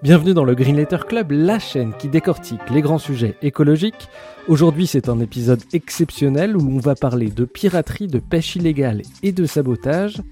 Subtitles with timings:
[0.00, 4.08] Bienvenue dans le Green Letter Club, la chaîne qui décortique les grands sujets écologiques.
[4.46, 9.32] Aujourd'hui, c'est un épisode exceptionnel où on va parler de piraterie, de pêche illégale et
[9.32, 10.22] de sabotage.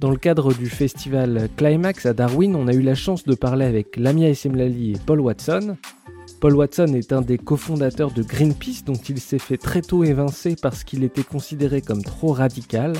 [0.00, 3.64] Dans le cadre du festival Climax à Darwin, on a eu la chance de parler
[3.64, 5.76] avec Lamia Essemlali et Paul Watson.
[6.40, 10.56] Paul Watson est un des cofondateurs de Greenpeace dont il s'est fait très tôt évincer
[10.60, 12.94] parce qu'il était considéré comme trop radical.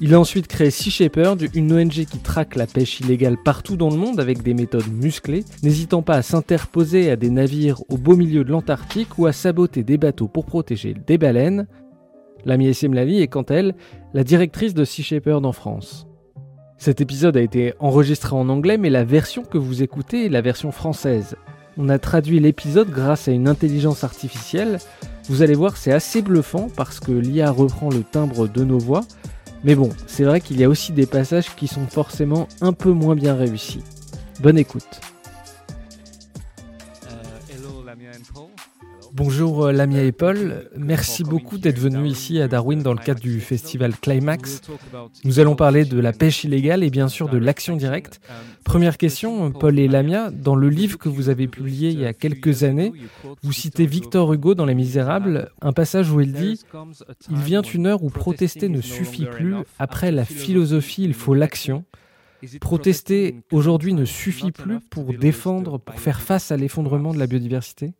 [0.00, 3.90] Il a ensuite créé Sea Shepherd, une ONG qui traque la pêche illégale partout dans
[3.90, 8.16] le monde avec des méthodes musclées, n'hésitant pas à s'interposer à des navires au beau
[8.16, 11.68] milieu de l'Antarctique ou à saboter des bateaux pour protéger des baleines.
[12.44, 13.74] L'ami Essim Lali est quant à elle
[14.14, 16.06] la directrice de Sea Shepherd en France.
[16.76, 20.42] Cet épisode a été enregistré en anglais, mais la version que vous écoutez est la
[20.42, 21.36] version française.
[21.78, 24.78] On a traduit l'épisode grâce à une intelligence artificielle.
[25.28, 29.02] Vous allez voir, c'est assez bluffant parce que l'IA reprend le timbre de nos voix,
[29.64, 32.90] mais bon, c'est vrai qu'il y a aussi des passages qui sont forcément un peu
[32.90, 33.82] moins bien réussis.
[34.40, 35.00] Bonne écoute.
[39.16, 43.20] Bonjour euh, Lamia et Paul, merci beaucoup d'être venus ici à Darwin dans le cadre
[43.20, 44.60] du festival Climax.
[45.22, 48.20] Nous allons parler de la pêche illégale et bien sûr de l'action directe.
[48.64, 52.12] Première question, Paul et Lamia, dans le livre que vous avez publié il y a
[52.12, 52.92] quelques années,
[53.44, 56.54] vous citez Victor Hugo dans Les Misérables, un passage où il dit⁇
[57.30, 61.84] Il vient une heure où protester ne suffit plus, après la philosophie il faut l'action⁇
[62.58, 67.94] Protester aujourd'hui ne suffit plus pour défendre, pour faire face à l'effondrement de la biodiversité?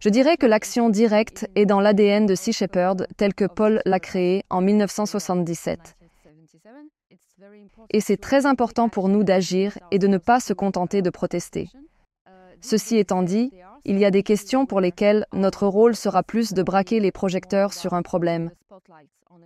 [0.00, 4.00] Je dirais que l'action directe est dans l'ADN de Sea Shepherd tel que Paul l'a
[4.00, 5.96] créé en 1977.
[7.90, 11.68] Et c'est très important pour nous d'agir et de ne pas se contenter de protester.
[12.60, 13.52] Ceci étant dit,
[13.84, 17.72] il y a des questions pour lesquelles notre rôle sera plus de braquer les projecteurs
[17.72, 18.50] sur un problème.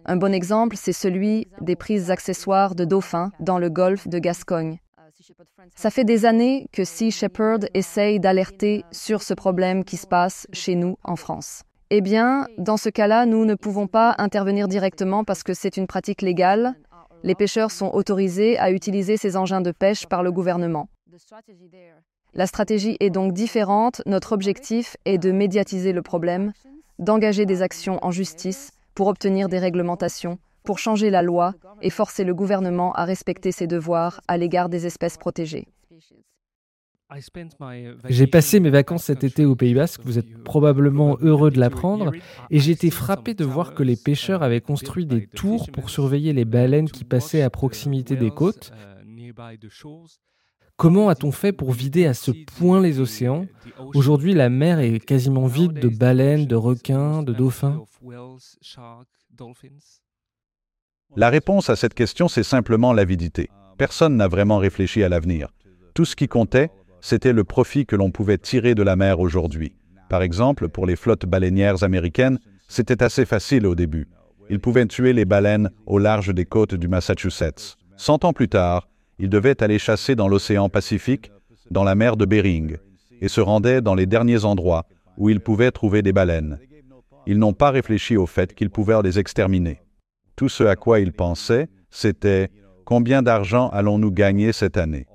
[0.05, 4.79] Un bon exemple, c'est celui des prises accessoires de dauphins dans le golfe de Gascogne.
[5.75, 10.47] Ça fait des années que Sea Shepherd essaye d'alerter sur ce problème qui se passe
[10.53, 11.62] chez nous en France.
[11.91, 15.87] Eh bien, dans ce cas-là, nous ne pouvons pas intervenir directement parce que c'est une
[15.87, 16.75] pratique légale.
[17.22, 20.88] Les pêcheurs sont autorisés à utiliser ces engins de pêche par le gouvernement.
[22.34, 24.00] La stratégie est donc différente.
[24.06, 26.53] Notre objectif est de médiatiser le problème,
[26.99, 32.25] d'engager des actions en justice pour obtenir des réglementations pour changer la loi et forcer
[32.25, 35.67] le gouvernement à respecter ses devoirs à l'égard des espèces protégées.
[38.09, 42.12] J'ai passé mes vacances cet été au Pays Basque, vous êtes probablement heureux de l'apprendre,
[42.50, 46.33] et j'ai été frappé de voir que les pêcheurs avaient construit des tours pour surveiller
[46.33, 48.73] les baleines qui passaient à proximité des côtes.
[50.77, 53.47] Comment a-t-on fait pour vider à ce point les océans?
[53.94, 57.84] Aujourd'hui, la mer est quasiment vide de baleines, de requins, de dauphins.
[61.15, 63.50] La réponse à cette question, c'est simplement l'avidité.
[63.77, 65.49] Personne n'a vraiment réfléchi à l'avenir.
[65.93, 66.71] Tout ce qui comptait,
[67.03, 69.75] c'était le profit que l'on pouvait tirer de la mer aujourd'hui.
[70.09, 74.09] Par exemple, pour les flottes baleinières américaines, c'était assez facile au début.
[74.49, 77.77] Ils pouvaient tuer les baleines au large des côtes du Massachusetts.
[77.99, 81.31] Cent ans plus tard, ils devaient aller chasser dans l'océan Pacifique,
[81.71, 82.79] dans la mer de Bering,
[83.21, 84.87] et se rendaient dans les derniers endroits
[85.19, 86.59] où ils pouvaient trouver des baleines.
[87.27, 89.81] Ils n'ont pas réfléchi au fait qu'ils pouvaient les exterminer.
[90.37, 92.50] Tout ce à quoi ils pensaient, c'était
[92.84, 95.06] combien d'argent allons-nous gagner cette année?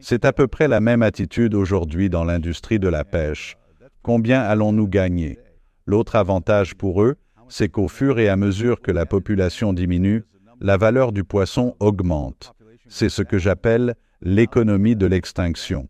[0.00, 3.56] C'est à peu près la même attitude aujourd'hui dans l'industrie de la pêche.
[4.02, 5.38] Combien allons-nous gagner?
[5.86, 7.16] L'autre avantage pour eux,
[7.48, 10.24] c'est qu'au fur et à mesure que la population diminue,
[10.60, 12.52] la valeur du poisson augmente.
[12.88, 15.88] C'est ce que j'appelle l'économie de l'extinction.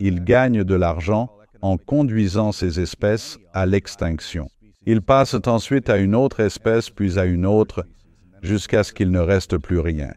[0.00, 1.30] Ils gagnent de l'argent
[1.60, 4.48] en conduisant ces espèces à l'extinction.
[4.86, 7.84] Ils passent ensuite à une autre espèce, puis à une autre,
[8.42, 10.12] jusqu'à ce qu'il ne reste plus rien.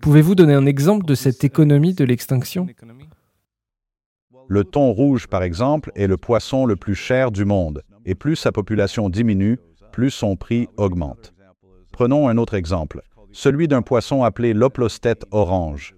[0.00, 2.66] Pouvez-vous donner un exemple de cette économie de l'extinction?
[4.48, 8.36] Le thon rouge, par exemple, est le poisson le plus cher du monde, et plus
[8.36, 9.58] sa population diminue,
[9.92, 11.34] plus son prix augmente.
[11.92, 13.02] Prenons un autre exemple,
[13.32, 15.94] celui d'un poisson appelé l'oplostette orange.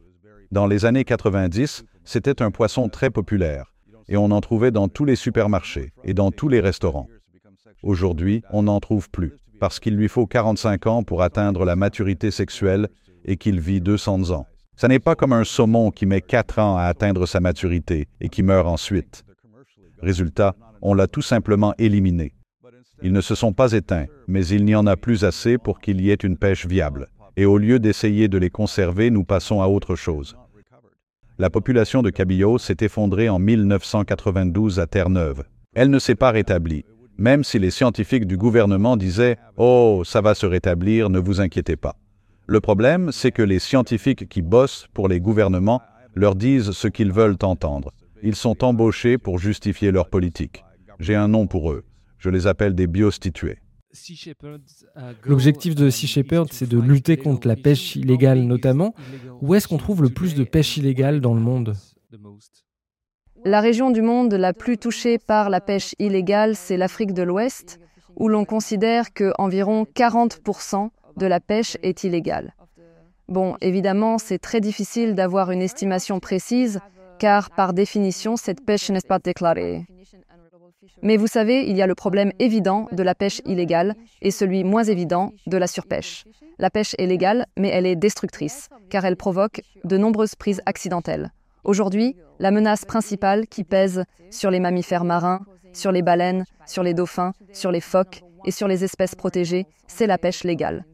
[0.51, 3.75] Dans les années 90, c'était un poisson très populaire,
[4.09, 7.09] et on en trouvait dans tous les supermarchés et dans tous les restaurants.
[7.83, 12.31] Aujourd'hui, on n'en trouve plus parce qu'il lui faut 45 ans pour atteindre la maturité
[12.31, 12.89] sexuelle
[13.25, 14.47] et qu'il vit 200 ans.
[14.77, 18.29] Ce n'est pas comme un saumon qui met quatre ans à atteindre sa maturité et
[18.29, 19.25] qui meurt ensuite.
[20.01, 22.33] Résultat, on l'a tout simplement éliminé.
[23.03, 26.01] Ils ne se sont pas éteints, mais il n'y en a plus assez pour qu'il
[26.01, 27.09] y ait une pêche viable.
[27.37, 30.37] Et au lieu d'essayer de les conserver, nous passons à autre chose.
[31.39, 35.45] La population de cabillaud s'est effondrée en 1992 à Terre-Neuve.
[35.75, 36.85] Elle ne s'est pas rétablie,
[37.19, 41.77] même si les scientifiques du gouvernement disaient⁇ Oh, ça va se rétablir, ne vous inquiétez
[41.77, 41.91] pas⁇
[42.47, 45.83] Le problème, c'est que les scientifiques qui bossent pour les gouvernements
[46.15, 47.93] leur disent ce qu'ils veulent entendre.
[48.23, 50.65] Ils sont embauchés pour justifier leur politique.
[51.01, 51.85] J'ai un nom pour eux.
[52.19, 53.59] Je les appelle des biostitués.
[55.25, 58.95] L'objectif de Sea Shepherd, c'est de lutter contre la pêche illégale notamment.
[59.41, 61.75] Où est-ce qu'on trouve le plus de pêche illégale dans le monde?
[63.45, 67.79] La région du monde la plus touchée par la pêche illégale, c'est l'Afrique de l'Ouest,
[68.17, 72.55] où l'on considère que environ 40% de la pêche est illégale.
[73.29, 76.81] Bon, évidemment, c'est très difficile d'avoir une estimation précise,
[77.19, 79.87] car par définition, cette pêche n'est pas déclarée.
[81.03, 84.65] Mais vous savez, il y a le problème évident de la pêche illégale et celui
[84.65, 86.25] moins évident de la surpêche.
[86.59, 91.31] La pêche est légale, mais elle est destructrice, car elle provoque de nombreuses prises accidentelles.
[91.69, 95.45] Aujourd'hui, la menace principale qui pèse sur les mammifères marins,
[95.75, 100.07] sur les baleines, sur les dauphins, sur les phoques et sur les espèces protégées, c'est
[100.07, 100.87] la pêche légale.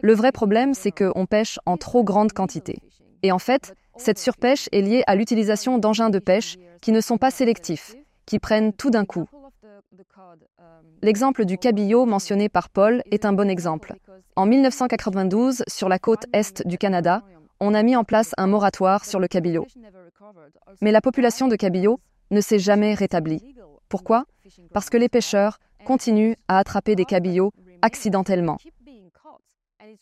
[0.00, 2.78] Le vrai problème, c'est qu'on pêche en trop grande quantité.
[3.24, 7.18] Et en fait, cette surpêche est liée à l'utilisation d'engins de pêche qui ne sont
[7.18, 7.96] pas sélectifs,
[8.26, 9.28] qui prennent tout d'un coup.
[11.02, 13.96] L'exemple du cabillaud mentionné par Paul est un bon exemple.
[14.36, 17.24] En 1992, sur la côte est du Canada,
[17.62, 19.66] on a mis en place un moratoire sur le cabillaud.
[20.80, 22.00] Mais la population de cabillaud
[22.32, 23.54] ne s'est jamais rétablie.
[23.88, 24.24] Pourquoi?
[24.74, 28.58] Parce que les pêcheurs continuent à attraper des cabillauds accidentellement.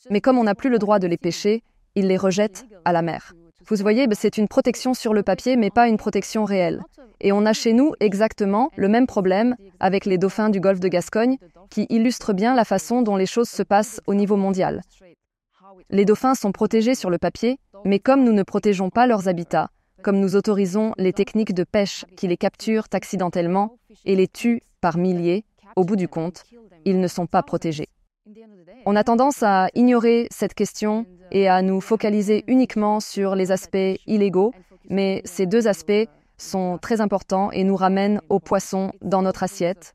[0.08, 1.62] Mais comme on n'a plus le droit de les pêcher,
[1.94, 3.34] ils les rejettent à la mer.
[3.68, 6.82] Vous voyez, bah, c'est une protection sur le papier, mais pas une protection réelle.
[7.20, 10.88] Et on a chez nous exactement le même problème avec les dauphins du golfe de
[10.88, 11.36] Gascogne,
[11.68, 14.80] qui illustre bien la façon dont les choses se passent au niveau mondial.
[15.88, 19.70] Les dauphins sont protégés sur le papier, mais comme nous ne protégeons pas leurs habitats,
[20.02, 24.98] comme nous autorisons les techniques de pêche qui les capturent accidentellement et les tuent par
[24.98, 25.44] milliers,
[25.76, 26.44] au bout du compte,
[26.84, 27.88] ils ne sont pas protégés.
[28.86, 33.98] On a tendance à ignorer cette question et à nous focaliser uniquement sur les aspects
[34.06, 34.52] illégaux,
[34.88, 39.94] mais ces deux aspects sont très importants et nous ramènent au poisson dans notre assiette.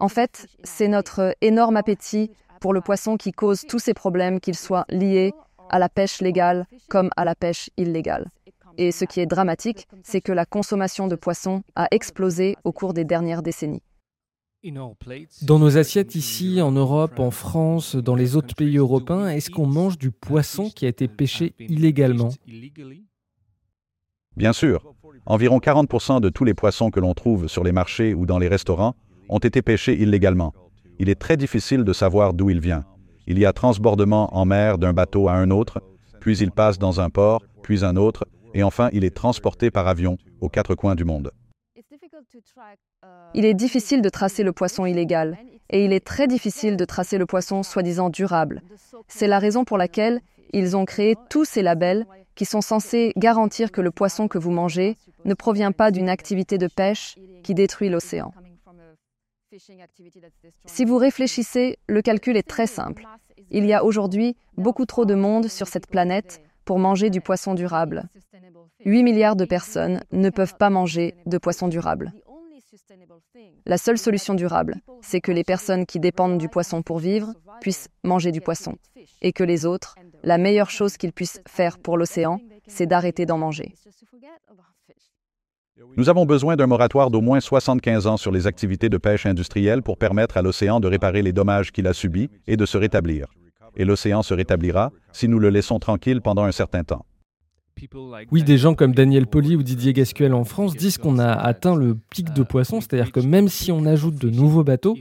[0.00, 2.32] En fait, c'est notre énorme appétit
[2.64, 5.34] pour le poisson qui cause tous ces problèmes, qu'ils soient liés
[5.68, 8.30] à la pêche légale comme à la pêche illégale.
[8.78, 12.94] Et ce qui est dramatique, c'est que la consommation de poissons a explosé au cours
[12.94, 13.82] des dernières décennies.
[15.42, 19.66] Dans nos assiettes ici, en Europe, en France, dans les autres pays européens, est-ce qu'on
[19.66, 22.30] mange du poisson qui a été pêché illégalement?
[24.38, 24.94] Bien sûr.
[25.26, 28.48] Environ 40% de tous les poissons que l'on trouve sur les marchés ou dans les
[28.48, 28.94] restaurants
[29.28, 30.54] ont été pêchés illégalement.
[30.98, 32.84] Il est très difficile de savoir d'où il vient.
[33.26, 35.82] Il y a transbordement en mer d'un bateau à un autre,
[36.20, 39.88] puis il passe dans un port, puis un autre, et enfin il est transporté par
[39.88, 41.32] avion aux quatre coins du monde.
[43.34, 45.38] Il est difficile de tracer le poisson illégal
[45.70, 48.62] et il est très difficile de tracer le poisson soi-disant durable.
[49.08, 50.20] C'est la raison pour laquelle
[50.52, 54.50] ils ont créé tous ces labels qui sont censés garantir que le poisson que vous
[54.50, 58.32] mangez ne provient pas d'une activité de pêche qui détruit l'océan.
[60.66, 63.06] Si vous réfléchissez, le calcul est très simple.
[63.50, 67.54] Il y a aujourd'hui beaucoup trop de monde sur cette planète pour manger du poisson
[67.54, 68.08] durable.
[68.84, 72.12] 8 milliards de personnes ne peuvent pas manger de poisson durable.
[73.66, 77.88] La seule solution durable, c'est que les personnes qui dépendent du poisson pour vivre puissent
[78.02, 78.76] manger du poisson,
[79.22, 83.38] et que les autres, la meilleure chose qu'ils puissent faire pour l'océan, c'est d'arrêter d'en
[83.38, 83.74] manger.
[85.96, 89.82] Nous avons besoin d'un moratoire d'au moins 75 ans sur les activités de pêche industrielle
[89.82, 93.26] pour permettre à l'océan de réparer les dommages qu'il a subis et de se rétablir.
[93.76, 97.04] Et l'océan se rétablira si nous le laissons tranquille pendant un certain temps.
[98.30, 101.74] Oui, des gens comme Daniel Poli ou Didier Gasquel en France disent qu'on a atteint
[101.74, 104.96] le pic de poissons, c'est-à-dire que même si on ajoute de nouveaux bateaux,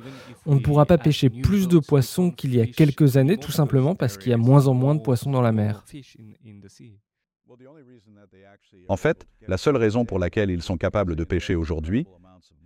[0.48, 3.94] on ne pourra pas pêcher plus de poissons qu'il y a quelques années, tout simplement
[3.94, 5.86] parce qu'il y a moins en moins de poissons dans la mer.
[8.88, 12.08] En fait, la seule raison pour laquelle ils sont capables de pêcher aujourd'hui,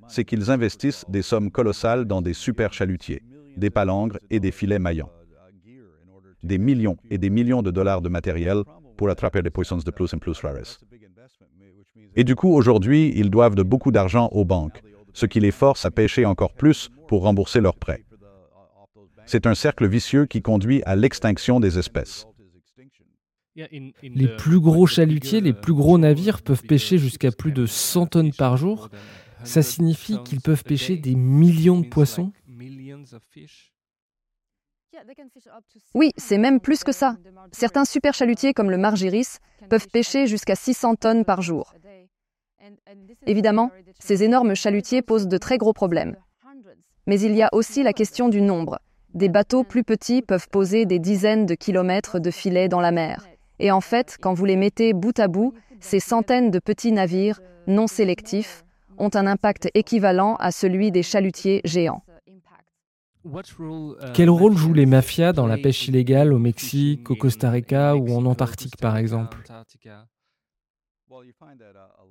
[0.07, 3.23] c'est qu'ils investissent des sommes colossales dans des super chalutiers,
[3.57, 5.11] des palangres et des filets maillants.
[6.43, 8.63] Des millions et des millions de dollars de matériel
[8.95, 10.79] pour attraper les poissons de plus en plus rares.
[12.15, 14.81] Et du coup, aujourd'hui, ils doivent de beaucoup d'argent aux banques,
[15.13, 18.03] ce qui les force à pêcher encore plus pour rembourser leurs prêts.
[19.25, 22.27] C'est un cercle vicieux qui conduit à l'extinction des espèces.
[24.03, 28.33] Les plus gros chalutiers, les plus gros navires peuvent pêcher jusqu'à plus de 100 tonnes
[28.33, 28.89] par jour.
[29.43, 32.31] Ça signifie qu'ils peuvent pêcher des millions de poissons
[35.93, 37.17] Oui, c'est même plus que ça.
[37.51, 41.73] Certains super chalutiers comme le Margiris peuvent pêcher jusqu'à 600 tonnes par jour.
[43.25, 46.15] Évidemment, ces énormes chalutiers posent de très gros problèmes.
[47.05, 48.79] Mais il y a aussi la question du nombre.
[49.13, 53.25] Des bateaux plus petits peuvent poser des dizaines de kilomètres de filets dans la mer.
[53.59, 57.39] Et en fait, quand vous les mettez bout à bout, ces centaines de petits navires
[57.67, 58.63] non sélectifs
[58.97, 62.03] ont un impact équivalent à celui des chalutiers géants.
[64.13, 68.15] Quel rôle jouent les mafias dans la pêche illégale au Mexique, au Costa Rica ou
[68.15, 69.37] en Antarctique par exemple?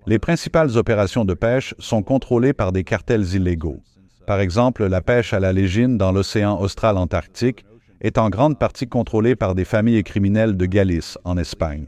[0.07, 3.81] Les principales opérations de pêche sont contrôlées par des cartels illégaux.
[4.27, 7.65] Par exemple, la pêche à la légine dans l'océan austral-antarctique
[8.01, 11.87] est en grande partie contrôlée par des familles criminelles de Galice, en Espagne.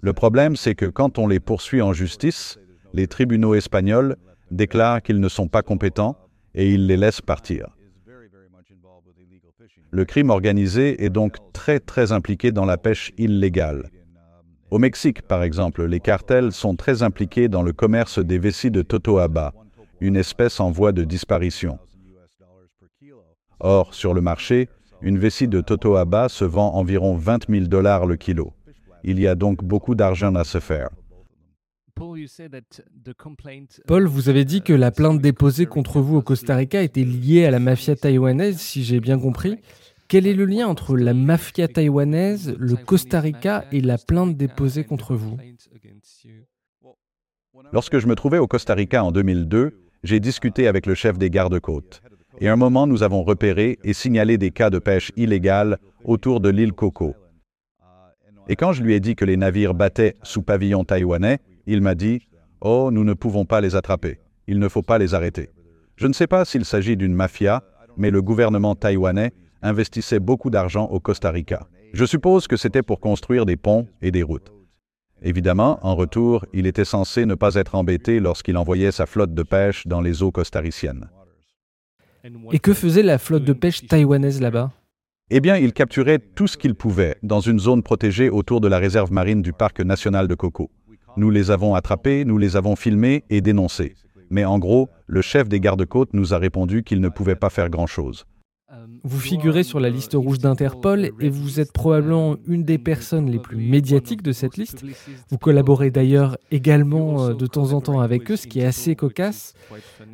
[0.00, 2.58] Le problème, c'est que quand on les poursuit en justice,
[2.92, 4.16] les tribunaux espagnols
[4.50, 6.16] déclarent qu'ils ne sont pas compétents
[6.54, 7.68] et ils les laissent partir.
[9.90, 13.90] Le crime organisé est donc très très impliqué dans la pêche illégale.
[14.70, 18.80] Au Mexique, par exemple, les cartels sont très impliqués dans le commerce des vessies de
[18.80, 19.52] totoaba,
[20.00, 21.78] une espèce en voie de disparition.
[23.64, 24.68] Or, sur le marché,
[25.02, 28.52] une vessie de totoaba se vend environ 20 000 dollars le kilo.
[29.04, 30.90] Il y a donc beaucoup d'argent à se faire.
[33.86, 37.44] Paul, vous avez dit que la plainte déposée contre vous au Costa Rica était liée
[37.44, 39.58] à la mafia taïwanaise, si j'ai bien compris.
[40.08, 44.82] Quel est le lien entre la mafia taïwanaise, le Costa Rica et la plainte déposée
[44.82, 45.36] contre vous?
[47.72, 51.30] Lorsque je me trouvais au Costa Rica en 2002, j'ai discuté avec le chef des
[51.30, 52.02] gardes-côtes.
[52.42, 56.40] Et à un moment, nous avons repéré et signalé des cas de pêche illégale autour
[56.40, 57.14] de l'île Coco.
[58.48, 61.94] Et quand je lui ai dit que les navires battaient sous pavillon taïwanais, il m'a
[61.94, 62.26] dit
[62.60, 64.18] Oh, nous ne pouvons pas les attraper.
[64.48, 65.50] Il ne faut pas les arrêter.
[65.94, 67.62] Je ne sais pas s'il s'agit d'une mafia,
[67.96, 69.30] mais le gouvernement taïwanais
[69.62, 71.68] investissait beaucoup d'argent au Costa Rica.
[71.92, 74.52] Je suppose que c'était pour construire des ponts et des routes.
[75.22, 79.44] Évidemment, en retour, il était censé ne pas être embêté lorsqu'il envoyait sa flotte de
[79.44, 81.08] pêche dans les eaux costariciennes.
[82.52, 84.70] Et que faisait la flotte de pêche taïwanaise là-bas
[85.30, 88.78] Eh bien, il capturait tout ce qu'il pouvait dans une zone protégée autour de la
[88.78, 90.70] réserve marine du parc national de Coco.
[91.16, 93.94] Nous les avons attrapés, nous les avons filmés et dénoncés.
[94.30, 97.68] Mais en gros, le chef des gardes-côtes nous a répondu qu'il ne pouvait pas faire
[97.68, 98.24] grand-chose.
[99.04, 103.38] Vous figurez sur la liste rouge d'Interpol et vous êtes probablement une des personnes les
[103.38, 104.84] plus médiatiques de cette liste.
[105.30, 108.94] Vous collaborez d'ailleurs également euh, de temps en temps avec eux, ce qui est assez
[108.94, 109.54] cocasse.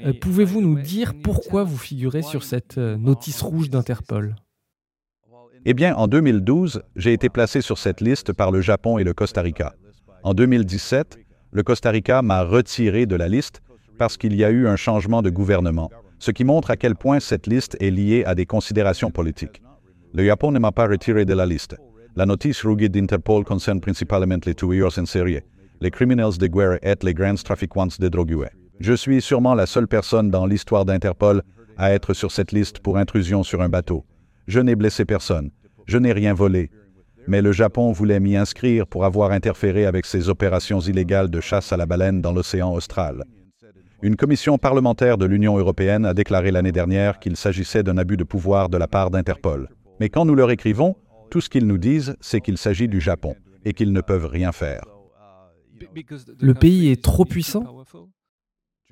[0.05, 4.37] Euh, pouvez-vous nous dire pourquoi vous figurez sur cette euh, notice rouge d'Interpol?
[5.65, 9.13] Eh bien, en 2012, j'ai été placé sur cette liste par le Japon et le
[9.13, 9.75] Costa Rica.
[10.23, 11.19] En 2017,
[11.51, 13.61] le Costa Rica m'a retiré de la liste
[13.99, 17.21] parce qu'il y a eu un changement de gouvernement ce qui montre à quel point
[17.21, 19.63] cette liste est liée à des considérations politiques.
[20.15, 21.77] Le Japon ne m'a pas retiré de la liste.
[22.17, 25.41] La notice rouge d'Interpol concerne principalement les tueurs en série,
[25.81, 28.49] les criminels de guerre et les grands trafiquants de drogue.
[28.81, 31.43] Je suis sûrement la seule personne dans l'histoire d'Interpol
[31.77, 34.05] à être sur cette liste pour intrusion sur un bateau.
[34.47, 35.51] Je n'ai blessé personne.
[35.87, 36.71] Je n'ai rien volé.
[37.27, 41.73] Mais le Japon voulait m'y inscrire pour avoir interféré avec ses opérations illégales de chasse
[41.73, 43.25] à la baleine dans l'océan austral.
[44.01, 48.23] Une commission parlementaire de l'Union européenne a déclaré l'année dernière qu'il s'agissait d'un abus de
[48.23, 49.69] pouvoir de la part d'Interpol.
[49.99, 50.95] Mais quand nous leur écrivons,
[51.31, 54.53] tout ce qu'ils nous disent, c'est qu'il s'agit du Japon et qu'ils ne peuvent rien
[54.53, 54.85] faire.
[56.41, 57.65] Le pays est trop puissant?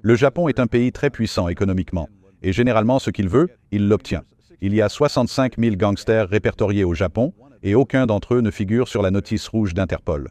[0.02, 2.08] Le Japon est un pays très puissant économiquement,
[2.42, 4.24] et généralement ce qu'il veut, il l'obtient.
[4.60, 7.32] Il y a 65 000 gangsters répertoriés au Japon,
[7.62, 10.30] et aucun d'entre eux ne figure sur la notice rouge d'Interpol.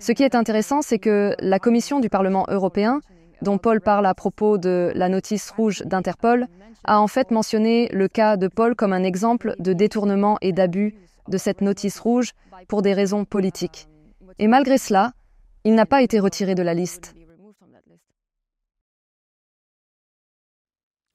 [0.00, 3.00] Ce qui est intéressant, c'est que la Commission du Parlement européen
[3.42, 6.46] dont Paul parle à propos de la notice rouge d'Interpol,
[6.84, 10.94] a en fait mentionné le cas de Paul comme un exemple de détournement et d'abus
[11.28, 12.32] de cette notice rouge
[12.68, 13.88] pour des raisons politiques.
[14.38, 15.12] Et malgré cela,
[15.64, 17.14] il n'a pas été retiré de la liste.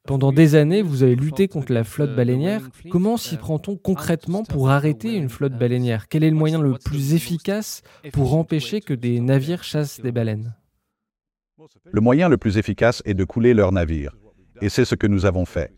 [0.07, 2.69] Pendant des années, vous avez lutté contre la flotte baleinière.
[2.91, 6.07] Comment s'y prend-on concrètement pour arrêter une flotte baleinière?
[6.07, 7.81] Quel est le moyen le plus efficace
[8.13, 10.53] pour empêcher que des navires chassent des baleines?
[11.91, 14.15] Le moyen le plus efficace est de couler leurs navires,
[14.61, 15.71] et c'est ce que nous avons fait.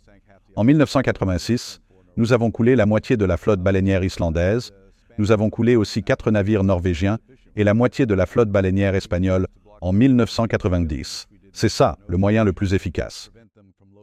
[0.56, 1.82] En 1986,
[2.16, 4.72] nous avons coulé la moitié de la flotte baleinière islandaise,
[5.18, 7.18] nous avons coulé aussi quatre navires norvégiens
[7.56, 9.48] et la moitié de la flotte baleinière espagnole
[9.82, 11.28] en 1990.
[11.54, 13.32] C'est ça le moyen le plus efficace.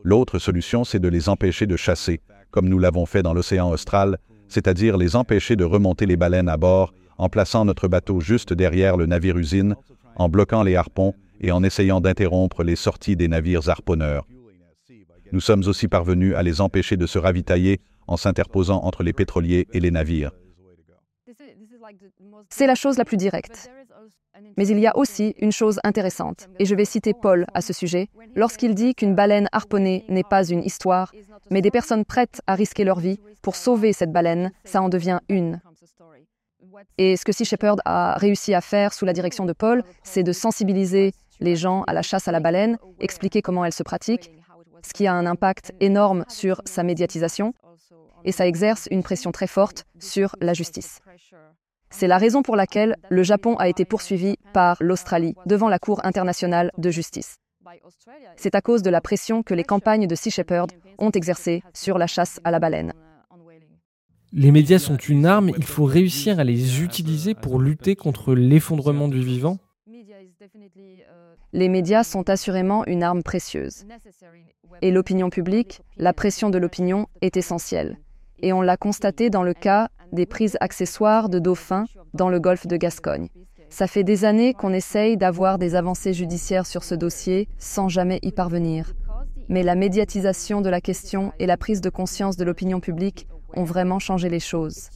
[0.03, 4.19] L'autre solution, c'est de les empêcher de chasser, comme nous l'avons fait dans l'océan austral,
[4.49, 8.97] c'est-à-dire les empêcher de remonter les baleines à bord en plaçant notre bateau juste derrière
[8.97, 9.77] le navire usine,
[10.17, 14.27] en bloquant les harpons et en essayant d'interrompre les sorties des navires harponneurs.
[15.33, 19.67] Nous sommes aussi parvenus à les empêcher de se ravitailler en s'interposant entre les pétroliers
[19.73, 20.33] et les navires.
[22.51, 23.71] C'est la chose la plus directe.
[24.57, 27.73] Mais il y a aussi une chose intéressante, et je vais citer Paul à ce
[27.73, 31.13] sujet, lorsqu'il dit qu'une baleine harponnée n'est pas une histoire,
[31.51, 35.21] mais des personnes prêtes à risquer leur vie pour sauver cette baleine, ça en devient
[35.29, 35.61] une.
[36.99, 40.25] Et ce que Sea Shepherd a réussi à faire sous la direction de Paul, c'est
[40.25, 41.13] de sensibiliser
[41.45, 44.33] les gens à la chasse à la baleine, expliquer comment elle se pratique,
[44.83, 47.55] ce qui a un impact énorme sur sa médiatisation,
[48.25, 51.01] et ça exerce une pression très forte sur la justice.
[51.91, 56.05] C'est la raison pour laquelle le Japon a été poursuivi par l'Australie devant la Cour
[56.05, 57.37] internationale de justice.
[58.37, 61.99] C'est à cause de la pression que les campagnes de Sea Shepherd ont exercée sur
[61.99, 62.93] la chasse à la baleine.
[64.33, 69.09] Les médias sont une arme, il faut réussir à les utiliser pour lutter contre l'effondrement
[69.09, 69.59] du vivant
[71.55, 73.87] Les médias sont assurément une arme précieuse.
[74.83, 77.97] Et l'opinion publique, la pression de l'opinion est essentielle.
[78.41, 82.67] Et on l'a constaté dans le cas des prises accessoires de dauphins dans le golfe
[82.67, 83.29] de Gascogne.
[83.71, 88.19] Ça fait des années qu'on essaye d'avoir des avancées judiciaires sur ce dossier sans jamais
[88.23, 88.93] y parvenir.
[89.49, 93.65] Mais la médiatisation de la question et la prise de conscience de l'opinion publique ont
[93.65, 94.91] vraiment changé les choses.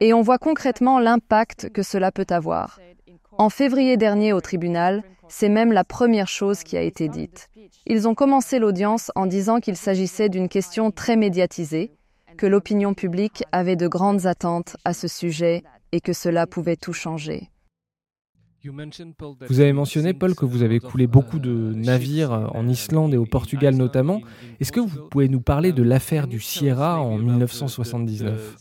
[0.00, 2.80] Et on voit concrètement l'impact que cela peut avoir.
[3.36, 7.48] En février dernier au tribunal, c'est même la première chose qui a été dite.
[7.86, 11.90] Ils ont commencé l'audience en disant qu'il s'agissait d'une question très médiatisée,
[12.36, 16.92] que l'opinion publique avait de grandes attentes à ce sujet et que cela pouvait tout
[16.92, 17.48] changer.
[19.48, 23.24] Vous avez mentionné, Paul, que vous avez coulé beaucoup de navires en Islande et au
[23.24, 24.20] Portugal notamment.
[24.60, 28.56] Est-ce que vous pouvez nous parler de l'affaire du Sierra en 1979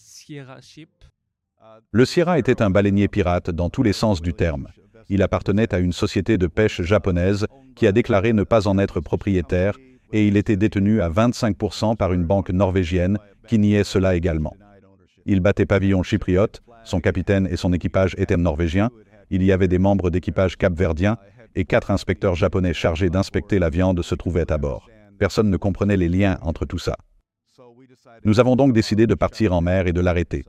[1.91, 4.69] Le Sierra était un baleinier pirate dans tous les sens du terme.
[5.13, 7.45] Il appartenait à une société de pêche japonaise
[7.75, 9.75] qui a déclaré ne pas en être propriétaire
[10.13, 14.55] et il était détenu à 25% par une banque norvégienne qui niait cela également.
[15.25, 18.89] Il battait pavillon chypriote, son capitaine et son équipage étaient norvégiens,
[19.29, 21.17] il y avait des membres d'équipage capverdiens
[21.55, 24.87] et quatre inspecteurs japonais chargés d'inspecter la viande se trouvaient à bord.
[25.19, 26.95] Personne ne comprenait les liens entre tout ça.
[28.23, 30.45] Nous avons donc décidé de partir en mer et de l'arrêter.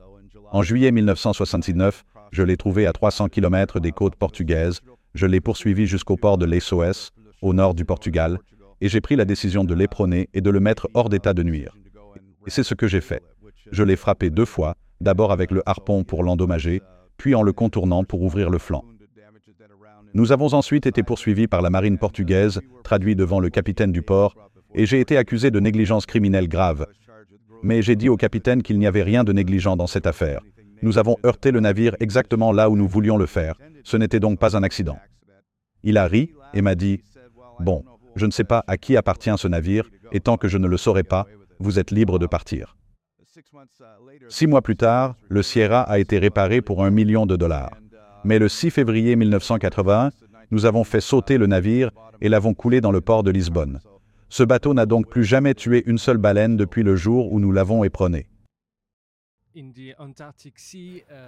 [0.53, 4.81] En juillet 1969, je l'ai trouvé à 300 km des côtes portugaises,
[5.13, 7.11] je l'ai poursuivi jusqu'au port de l'Essos,
[7.43, 8.39] au nord du Portugal,
[8.81, 11.77] et j'ai pris la décision de l'éperonner et de le mettre hors d'état de nuire.
[12.47, 13.21] Et c'est ce que j'ai fait.
[13.71, 16.81] Je l'ai frappé deux fois, d'abord avec le harpon pour l'endommager,
[17.17, 18.83] puis en le contournant pour ouvrir le flanc.
[20.15, 24.35] Nous avons ensuite été poursuivis par la marine portugaise, traduit devant le capitaine du port,
[24.73, 26.87] et j'ai été accusé de négligence criminelle grave.
[27.61, 30.41] Mais j'ai dit au capitaine qu'il n'y avait rien de négligent dans cette affaire.
[30.81, 33.55] Nous avons heurté le navire exactement là où nous voulions le faire.
[33.83, 34.97] Ce n'était donc pas un accident.
[35.83, 37.01] Il a ri et m'a dit,
[37.59, 37.83] Bon,
[38.15, 40.77] je ne sais pas à qui appartient ce navire, et tant que je ne le
[40.77, 41.25] saurai pas,
[41.59, 42.75] vous êtes libre de partir.
[44.29, 47.71] Six mois plus tard, le Sierra a été réparé pour un million de dollars.
[48.23, 50.11] Mais le 6 février 1981,
[50.51, 53.79] nous avons fait sauter le navire et l'avons coulé dans le port de Lisbonne.
[54.29, 57.51] Ce bateau n'a donc plus jamais tué une seule baleine depuis le jour où nous
[57.51, 58.27] l'avons éperonné.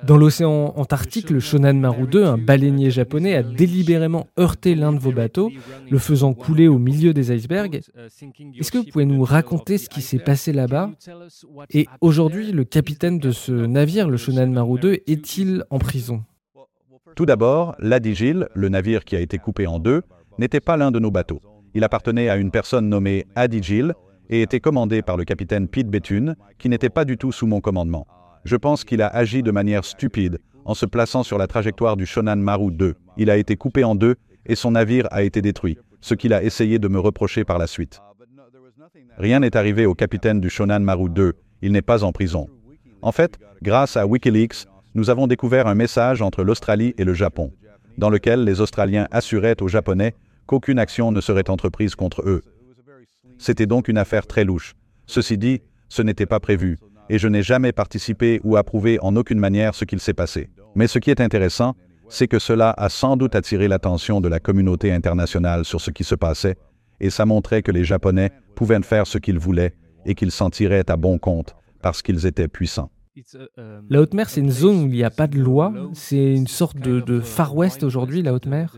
[0.05, 4.99] Dans l'océan Antarctique, le Shonan Maru 2, un baleinier japonais, a délibérément heurté l'un de
[4.99, 5.51] vos bateaux,
[5.89, 7.75] le faisant couler au milieu des icebergs.
[7.75, 10.91] Est-ce que vous pouvez nous raconter ce qui s'est passé là-bas?
[11.71, 16.23] Et aujourd'hui, le capitaine de ce navire, le Shonan Maru 2, est-il en prison?
[17.15, 20.01] Tout d'abord, l'Adigil, le navire qui a été coupé en deux,
[20.37, 21.41] n'était pas l'un de nos bateaux.
[21.73, 23.93] Il appartenait à une personne nommée Adigil
[24.29, 27.61] et était commandé par le capitaine Pete Bethune, qui n'était pas du tout sous mon
[27.61, 28.07] commandement.
[28.45, 32.05] Je pense qu'il a agi de manière stupide en se plaçant sur la trajectoire du
[32.05, 32.93] Shonan Maru 2.
[33.17, 36.43] Il a été coupé en deux et son navire a été détruit, ce qu'il a
[36.43, 37.99] essayé de me reprocher par la suite.
[39.17, 41.33] Rien n'est arrivé au capitaine du Shonan Maru 2.
[41.63, 42.47] Il n'est pas en prison.
[43.01, 47.51] En fait, grâce à Wikileaks, nous avons découvert un message entre l'Australie et le Japon,
[47.97, 50.13] dans lequel les Australiens assuraient aux Japonais
[50.45, 52.43] qu'aucune action ne serait entreprise contre eux.
[53.39, 54.75] C'était donc une affaire très louche.
[55.07, 56.77] Ceci dit, ce n'était pas prévu
[57.09, 60.49] et je n'ai jamais participé ou approuvé en aucune manière ce qu'il s'est passé.
[60.75, 61.75] Mais ce qui est intéressant,
[62.09, 66.03] c'est que cela a sans doute attiré l'attention de la communauté internationale sur ce qui
[66.03, 66.55] se passait,
[66.99, 69.73] et ça montrait que les Japonais pouvaient faire ce qu'ils voulaient
[70.05, 72.89] et qu'ils s'en tiraient à bon compte parce qu'ils étaient puissants.
[73.89, 75.73] La haute mer, c'est une zone où il n'y a pas de loi.
[75.93, 78.75] C'est une sorte de, de Far West aujourd'hui, la haute mer.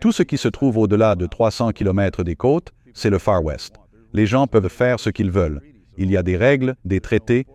[0.00, 3.76] Tout ce qui se trouve au-delà de 300 km des côtes, c'est le Far West.
[4.12, 5.60] Les gens peuvent faire ce qu'ils veulent.
[5.98, 7.46] Il y a des règles, des traités,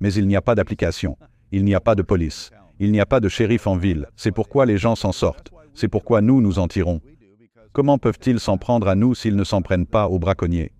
[0.00, 1.16] Mais il n'y a pas d'application,
[1.50, 4.06] il n'y a pas de police, il n'y a pas de shérif en ville.
[4.16, 5.50] C'est pourquoi les gens s'en sortent.
[5.74, 7.00] C'est pourquoi nous nous en tirons.
[7.72, 10.72] Comment peuvent-ils s'en prendre à nous s'ils ne s'en prennent pas aux braconniers?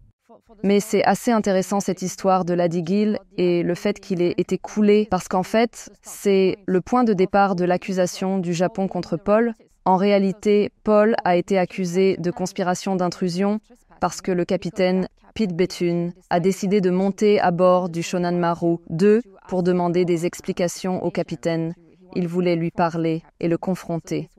[0.65, 5.07] Mais c'est assez intéressant cette histoire de Ladigil et le fait qu'il ait été coulé,
[5.09, 9.55] parce qu'en fait, c'est le point de départ de l'accusation du Japon contre Paul.
[9.85, 13.61] En réalité, Paul a été accusé de conspiration d'intrusion
[14.01, 18.79] parce que le capitaine Pete Bethune a décidé de monter à bord du Shonan Maru
[18.91, 21.77] 2 pour demander des explications au capitaine.
[22.17, 24.31] Il voulait lui parler et le confronter.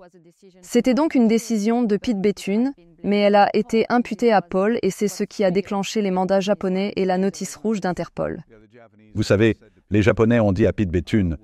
[0.61, 4.89] C'était donc une décision de Pete Bethune, mais elle a été imputée à Paul et
[4.89, 8.43] c'est ce qui a déclenché les mandats japonais et la notice rouge d'Interpol.
[9.15, 9.55] Vous savez,
[9.91, 11.37] les Japonais ont dit à Pete Bethune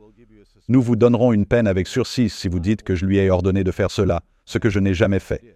[0.68, 3.63] Nous vous donnerons une peine avec sursis si vous dites que je lui ai ordonné
[3.63, 5.56] de faire cela, ce que je n'ai jamais fait.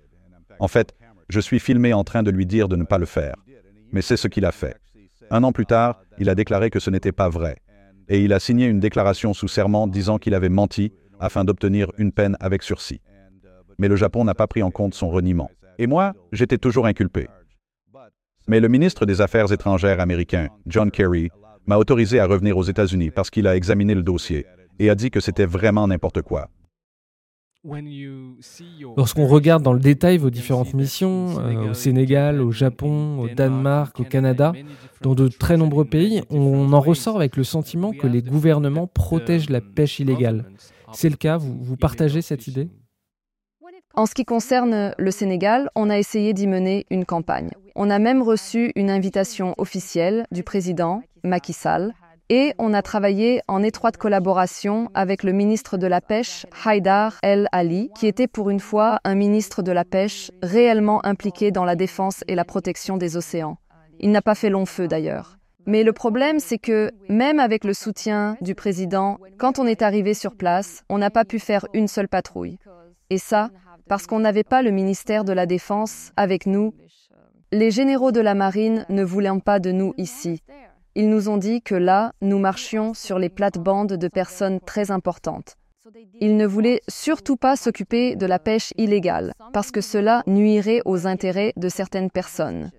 [0.62, 0.96] En fait,
[1.28, 3.36] je suis filmé en train de lui dire de ne pas le faire.
[3.92, 4.78] Mais c'est ce qu'il a fait.
[5.32, 7.58] Un an plus tard, il a déclaré que ce n'était pas vrai.
[8.08, 12.12] Et il a signé une déclaration sous serment disant qu'il avait menti afin d'obtenir une
[12.12, 13.02] peine avec sursis.
[13.78, 15.52] Mais le Japon n'a pas pris en compte son reniement.
[15.78, 17.28] Et moi, j'étais toujours inculpé.
[18.48, 21.30] Mais le ministre des Affaires étrangères américain, John Kerry,
[21.68, 24.48] m'a autorisé à revenir aux États-Unis parce qu'il a examiné le dossier
[24.80, 26.50] et a dit que c'était vraiment n'importe quoi.
[27.66, 34.00] Lorsqu'on regarde dans le détail vos différentes missions, euh, au Sénégal, au Japon, au Danemark,
[34.00, 34.54] au Canada,
[35.02, 39.50] dans de très nombreux pays, on en ressort avec le sentiment que les gouvernements protègent
[39.50, 40.46] la pêche illégale.
[40.94, 42.70] C'est le cas, vous, vous partagez cette idée?
[43.94, 47.50] En ce qui concerne le Sénégal, on a essayé d'y mener une campagne.
[47.76, 51.94] On a même reçu une invitation officielle du président Macky Sall
[52.30, 57.48] et on a travaillé en étroite collaboration avec le ministre de la Pêche, Haïdar El
[57.52, 61.76] Ali, qui était pour une fois un ministre de la Pêche réellement impliqué dans la
[61.76, 63.58] défense et la protection des océans.
[64.00, 65.38] Il n'a pas fait long feu d'ailleurs.
[65.66, 70.14] Mais le problème, c'est que même avec le soutien du président, quand on est arrivé
[70.14, 72.58] sur place, on n'a pas pu faire une seule patrouille.
[73.10, 73.50] Et ça,
[73.88, 76.74] parce qu'on n'avait pas le ministère de la Défense avec nous.
[77.52, 80.42] Les généraux de la marine ne voulaient pas de nous ici.
[80.96, 85.56] Ils nous ont dit que là, nous marchions sur les plates-bandes de personnes très importantes.
[86.20, 91.08] Ils ne voulaient surtout pas s'occuper de la pêche illégale, parce que cela nuirait aux
[91.08, 92.72] intérêts de certaines personnes.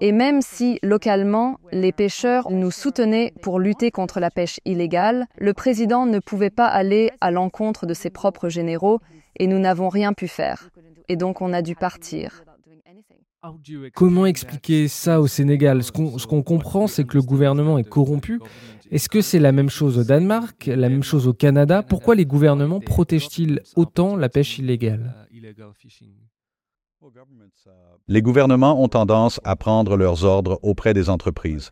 [0.00, 5.52] Et même si, localement, les pêcheurs nous soutenaient pour lutter contre la pêche illégale, le
[5.52, 9.00] président ne pouvait pas aller à l'encontre de ses propres généraux
[9.36, 10.70] et nous n'avons rien pu faire.
[11.08, 12.44] Et donc on a dû partir.
[13.94, 15.82] Comment expliquer ça au Sénégal?
[15.82, 18.40] Ce qu'on comprend, c'est que le gouvernement est corrompu.
[18.90, 21.82] Est-ce que c'est la même chose au Danemark, la même chose au Canada?
[21.82, 25.14] Pourquoi les gouvernements protègent-ils autant la pêche illégale?
[28.08, 31.70] Les gouvernements ont tendance à prendre leurs ordres auprès des entreprises.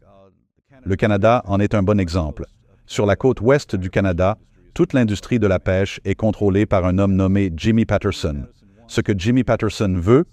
[0.85, 2.44] Le Canada en est un bon exemple.
[2.87, 4.38] Sur la côte ouest du Canada,
[4.72, 8.44] toute l'industrie de la pêche est contrôlée par un homme nommé Jimmy Patterson.
[8.87, 10.26] Ce que Jimmy Patterson veut,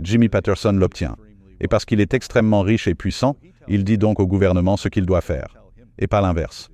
[0.00, 1.16] Jimmy Patterson l'obtient.
[1.60, 3.36] Et parce qu'il est extrêmement riche et puissant,
[3.68, 5.54] il dit donc au gouvernement ce qu'il doit faire,
[5.98, 6.70] et pas l'inverse.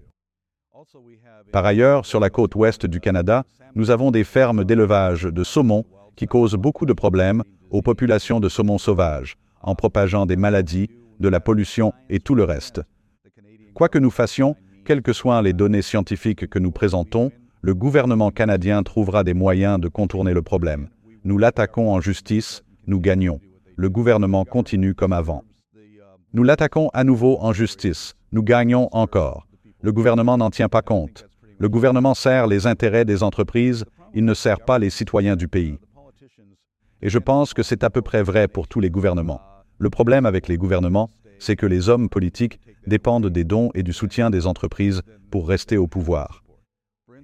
[1.53, 5.85] Par ailleurs, sur la côte ouest du Canada, nous avons des fermes d'élevage de saumon
[6.17, 10.89] qui causent beaucoup de problèmes aux populations de saumon sauvages, en propageant des maladies,
[11.21, 12.81] de la pollution et tout le reste.
[13.75, 18.31] Quoi que nous fassions, quelles que soient les données scientifiques que nous présentons, le gouvernement
[18.31, 20.89] canadien trouvera des moyens de contourner le problème.
[21.25, 23.39] Nous l'attaquons en justice nous gagnons.
[23.77, 25.45] Le gouvernement continue comme avant.
[26.33, 28.15] Nous l'attaquons à nouveau en justice.
[28.33, 29.47] Nous gagnons encore.
[29.83, 31.27] Le gouvernement n'en tient pas compte.
[31.59, 35.79] Le gouvernement sert les intérêts des entreprises, il ne sert pas les citoyens du pays.
[37.03, 39.43] Et je pense que c'est à peu près vrai pour tous les gouvernements.
[39.79, 43.93] Le problème avec les gouvernements, c'est que les hommes politiques dépendent des dons et du
[43.93, 46.43] soutien des entreprises pour rester au pouvoir.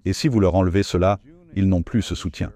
[0.05, 1.18] Et si vous leur enlevez cela,
[1.57, 2.53] ils n'ont plus ce soutien.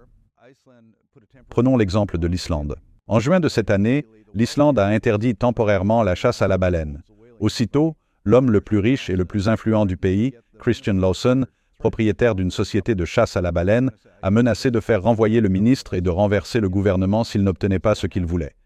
[1.48, 2.76] Prenons l'exemple de l'Islande.
[3.08, 7.02] En juin de cette année, l'Islande a interdit temporairement la chasse à la baleine.
[7.40, 11.46] Aussitôt, l'homme le plus riche et le plus influent du pays, Christian Lawson,
[11.78, 13.90] propriétaire d'une société de chasse à la baleine,
[14.20, 17.94] a menacé de faire renvoyer le ministre et de renverser le gouvernement s'il n'obtenait pas
[17.94, 18.56] ce qu'il voulait.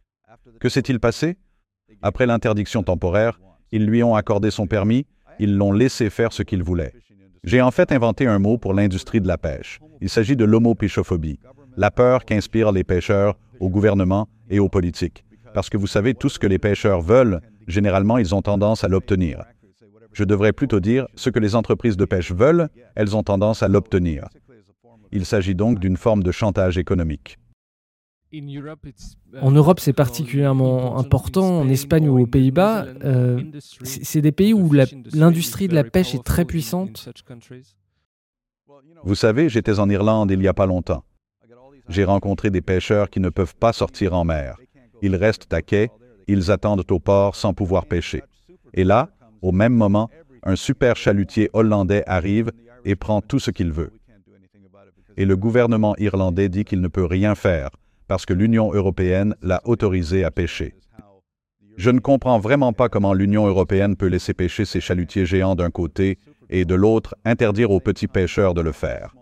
[0.59, 1.37] Que s'est-il passé?
[2.01, 3.39] Après l'interdiction temporaire,
[3.71, 5.07] ils lui ont accordé son permis,
[5.39, 6.95] ils l'ont laissé faire ce qu'il voulait.
[7.45, 9.79] J'ai en fait inventé un mot pour l'industrie de la pêche.
[10.01, 11.39] Il s'agit de l'homopéchophobie,
[11.77, 15.25] la peur qu'inspirent les pêcheurs au gouvernement et aux politiques.
[15.55, 18.89] Parce que vous savez, tout ce que les pêcheurs veulent, généralement, ils ont tendance à
[18.89, 19.45] l'obtenir.
[20.13, 23.69] Je devrais plutôt dire, ce que les entreprises de pêche veulent, elles ont tendance à
[23.69, 24.29] l'obtenir.
[25.13, 27.39] Il s'agit donc d'une forme de chantage économique.
[29.41, 32.87] En Europe, c'est particulièrement important, en Espagne ou aux Pays-Bas.
[33.05, 33.43] Euh,
[33.85, 34.73] c'est des pays où
[35.13, 37.11] l'industrie de la pêche est très puissante.
[39.05, 41.05] Vous savez, j'étais en Irlande il n'y a pas longtemps.
[41.93, 44.57] J'ai rencontré des pêcheurs qui ne peuvent pas sortir en mer.
[45.03, 45.91] Ils restent à quai,
[46.27, 48.23] ils attendent au port sans pouvoir pêcher.
[48.73, 49.11] Et là,
[49.43, 50.09] au même moment,
[50.43, 52.51] un super chalutier hollandais arrive
[52.87, 53.93] et prend tout ce qu'il veut.
[55.19, 57.69] Et le gouvernement irlandais dit qu'il ne peut rien faire
[58.09, 60.75] parce que l'Union européenne l'a autorisé à pêcher.
[61.77, 65.71] Je ne comprends vraiment pas comment l'Union européenne peut laisser pêcher ces chalutiers géants d'un
[65.71, 69.15] côté et de l'autre interdire aux petits pêcheurs de le faire.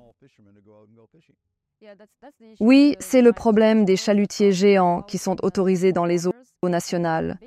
[2.60, 7.38] Oui, c'est le problème des chalutiers géants qui sont autorisés dans les eaux nationales.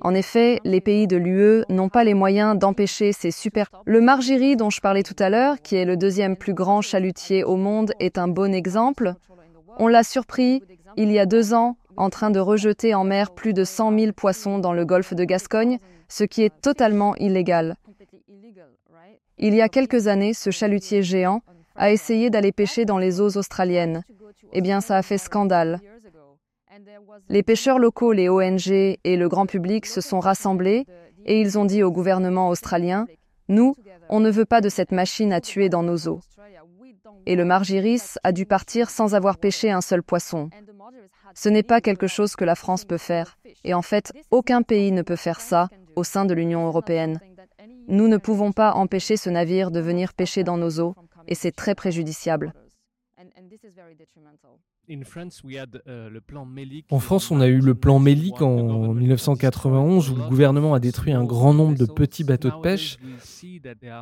[0.00, 3.70] En effet, les pays de l'UE n'ont pas les moyens d'empêcher ces super...
[3.84, 7.44] Le Margiri dont je parlais tout à l'heure, qui est le deuxième plus grand chalutier
[7.44, 9.14] au monde, est un bon exemple.
[9.78, 10.62] On l'a surpris
[10.96, 14.12] il y a deux ans en train de rejeter en mer plus de 100 000
[14.12, 17.76] poissons dans le golfe de Gascogne, ce qui est totalement illégal.
[19.36, 21.42] Il y a quelques années, ce chalutier géant
[21.76, 24.02] a essayé d'aller pêcher dans les eaux australiennes.
[24.52, 25.80] Eh bien, ça a fait scandale.
[27.28, 30.86] Les pêcheurs locaux, les ONG et le grand public se sont rassemblés
[31.26, 33.06] et ils ont dit au gouvernement australien,
[33.48, 33.74] Nous,
[34.08, 36.20] on ne veut pas de cette machine à tuer dans nos eaux.
[37.26, 40.50] Et le Margiris a dû partir sans avoir pêché un seul poisson.
[41.34, 43.38] Ce n'est pas quelque chose que la France peut faire.
[43.64, 47.20] Et en fait, aucun pays ne peut faire ça au sein de l'Union européenne.
[47.88, 50.94] Nous ne pouvons pas empêcher ce navire de venir pêcher dans nos eaux,
[51.26, 52.52] et c'est très préjudiciable.
[56.90, 61.12] En France, on a eu le plan Mélic en 1991 où le gouvernement a détruit
[61.12, 62.98] un grand nombre de petits bateaux de pêche.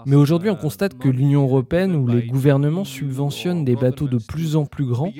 [0.07, 4.57] Mais aujourd'hui, on constate que l'Union européenne ou les gouvernements subventionnent des bateaux de plus
[4.57, 5.13] en plus grands.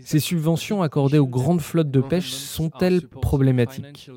[0.00, 4.10] Ces subventions accordées aux grandes flottes de pêche sont-elles problématiques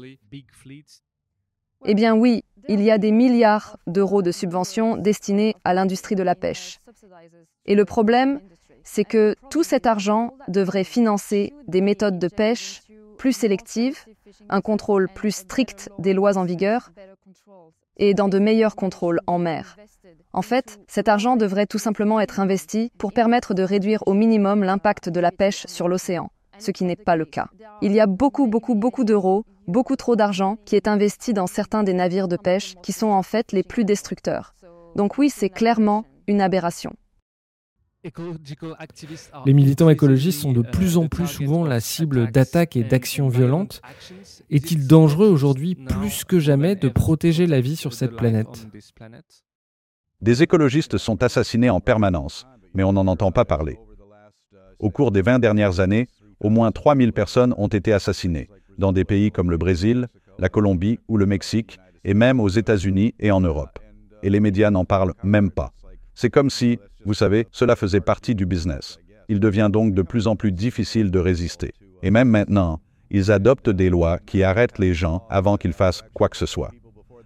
[1.87, 6.23] Eh bien oui, il y a des milliards d'euros de subventions destinées à l'industrie de
[6.23, 6.79] la pêche.
[7.65, 8.39] Et le problème,
[8.83, 12.81] c'est que tout cet argent devrait financer des méthodes de pêche
[13.17, 13.99] plus sélectives,
[14.49, 16.91] un contrôle plus strict des lois en vigueur
[17.97, 19.77] et dans de meilleurs contrôles en mer.
[20.33, 24.63] En fait, cet argent devrait tout simplement être investi pour permettre de réduire au minimum
[24.63, 27.47] l'impact de la pêche sur l'océan, ce qui n'est pas le cas.
[27.81, 31.83] Il y a beaucoup, beaucoup, beaucoup d'euros, beaucoup trop d'argent qui est investi dans certains
[31.83, 34.55] des navires de pêche qui sont en fait les plus destructeurs.
[34.95, 36.95] Donc oui, c'est clairement une aberration.
[39.45, 43.81] Les militants écologistes sont de plus en plus souvent la cible d'attaques et d'actions violentes.
[44.51, 48.67] Est-il dangereux aujourd'hui, plus que jamais, de protéger la vie sur cette planète
[50.21, 53.79] Des écologistes sont assassinés en permanence, mais on n'en entend pas parler.
[54.77, 56.07] Au cours des 20 dernières années,
[56.39, 60.07] au moins 3000 personnes ont été assassinées, dans des pays comme le Brésil,
[60.39, 63.79] la Colombie ou le Mexique, et même aux États-Unis et en Europe.
[64.23, 65.71] Et les médias n'en parlent même pas.
[66.13, 68.97] C'est comme si, vous savez, cela faisait partie du business.
[69.27, 71.71] Il devient donc de plus en plus difficile de résister.
[72.03, 76.29] Et même maintenant, ils adoptent des lois qui arrêtent les gens avant qu'ils fassent quoi
[76.29, 76.71] que ce soit.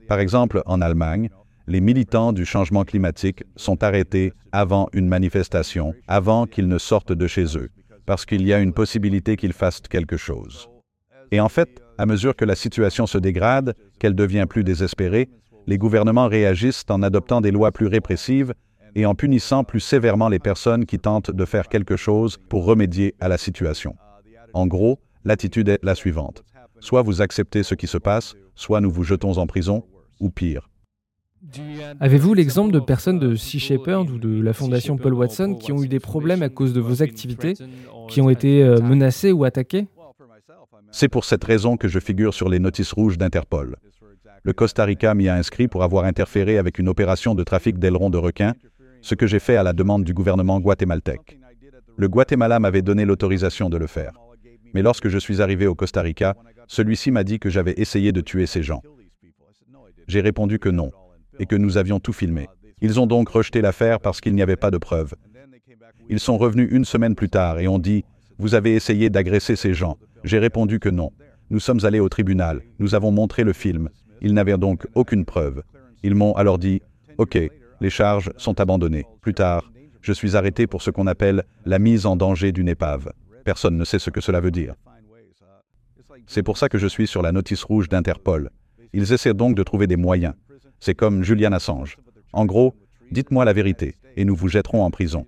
[0.08, 1.30] Par exemple, en Allemagne,
[1.68, 7.28] les militants du changement climatique sont arrêtés avant une manifestation, avant qu'ils ne sortent de
[7.28, 7.70] chez eux,
[8.06, 10.68] parce qu'il y a une possibilité qu'ils fassent quelque chose.
[11.32, 15.30] Et en fait, à mesure que la situation se dégrade, qu'elle devient plus désespérée,
[15.68, 18.54] les gouvernements réagissent en adoptant des lois plus répressives
[18.96, 23.16] et en punissant plus sévèrement les personnes qui tentent de faire quelque chose pour remédier
[23.20, 23.96] à la situation.
[24.54, 26.44] En gros, l'attitude est la suivante.
[26.80, 29.84] Soit vous acceptez ce qui se passe, soit nous vous jetons en prison,
[30.20, 30.70] ou pire.
[32.00, 35.82] Avez-vous l'exemple de personnes de Sea Shepherd ou de la Fondation Paul Watson qui ont
[35.84, 37.54] eu des problèmes à cause de vos activités,
[38.10, 39.88] qui ont été euh, menacées ou attaquées?
[40.92, 43.78] C'est pour cette raison que je figure sur les notices rouges d'Interpol.
[44.44, 48.10] Le Costa Rica m'y a inscrit pour avoir interféré avec une opération de trafic d'ailerons
[48.10, 48.54] de requins
[49.02, 51.40] ce que j'ai fait à la demande du gouvernement guatémaltèque.
[51.98, 54.14] Le Guatemala m'avait donné l'autorisation de le faire.
[54.74, 56.36] Mais lorsque je suis arrivé au Costa Rica,
[56.68, 58.82] celui-ci m'a dit que j'avais essayé de tuer ces gens.
[60.08, 60.92] J'ai répondu que non,
[61.40, 62.48] et que nous avions tout filmé.
[62.82, 65.14] Ils ont donc rejeté l'affaire parce qu'il n'y avait pas de preuves.
[66.10, 68.04] Ils sont revenus une semaine plus tard et ont dit
[68.38, 69.98] Vous avez essayé d'agresser ces gens.
[70.24, 71.12] J'ai répondu que non.
[71.50, 73.90] Nous sommes allés au tribunal, nous avons montré le film.
[74.22, 75.64] Ils n'avaient donc aucune preuve.
[76.04, 76.82] Ils m'ont alors dit
[77.18, 77.38] OK,
[77.82, 79.06] les charges sont abandonnées.
[79.22, 83.12] Plus tard, je suis arrêté pour ce qu'on appelle la mise en danger d'une épave.
[83.44, 84.76] Personne ne sait ce que cela veut dire.
[86.28, 88.52] C'est pour ça que je suis sur la notice rouge d'Interpol.
[88.94, 90.34] Ils essaient donc de trouver des moyens.
[90.80, 91.98] C'est comme Julian Assange.
[92.34, 92.76] En gros,
[93.12, 95.26] dites-moi la vérité et nous vous jetterons en prison.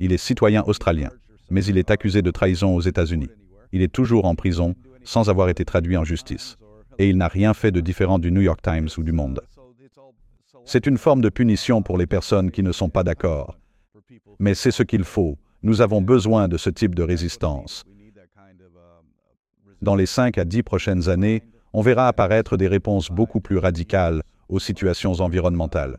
[0.00, 1.10] Il est citoyen australien.
[1.50, 3.30] mais il est accusé de trahison aux États-Unis.
[3.72, 6.56] Il est toujours en prison sans avoir été traduit en justice.
[6.98, 9.40] Et il n'a rien fait de différent du New York Times ou du Monde.
[10.64, 13.56] C'est une forme de punition pour les personnes qui ne sont pas d'accord.
[14.38, 15.38] Mais c'est ce qu'il faut.
[15.62, 17.84] Nous avons besoin de ce type de résistance.
[19.80, 24.22] Dans les cinq à dix prochaines années, on verra apparaître des réponses beaucoup plus radicales
[24.48, 25.98] aux situations environnementales.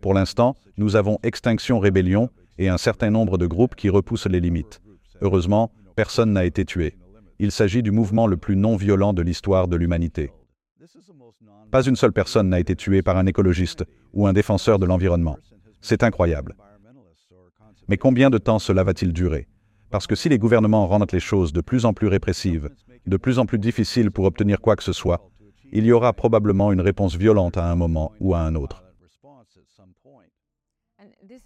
[0.00, 4.40] Pour l'instant, nous avons Extinction Rébellion et un certain nombre de groupes qui repoussent les
[4.40, 4.80] limites.
[5.22, 6.96] Heureusement, personne n'a été tué.
[7.38, 10.32] Il s'agit du mouvement le plus non violent de l'histoire de l'humanité.
[11.70, 15.38] Pas une seule personne n'a été tuée par un écologiste ou un défenseur de l'environnement.
[15.80, 16.56] C'est incroyable.
[17.88, 19.46] Mais combien de temps cela va-t-il durer?
[19.90, 22.70] Parce que si les gouvernements rendent les choses de plus en plus répressives,
[23.06, 25.30] de plus en plus difficiles pour obtenir quoi que ce soit,
[25.70, 28.82] il y aura probablement une réponse violente à un moment ou à un autre.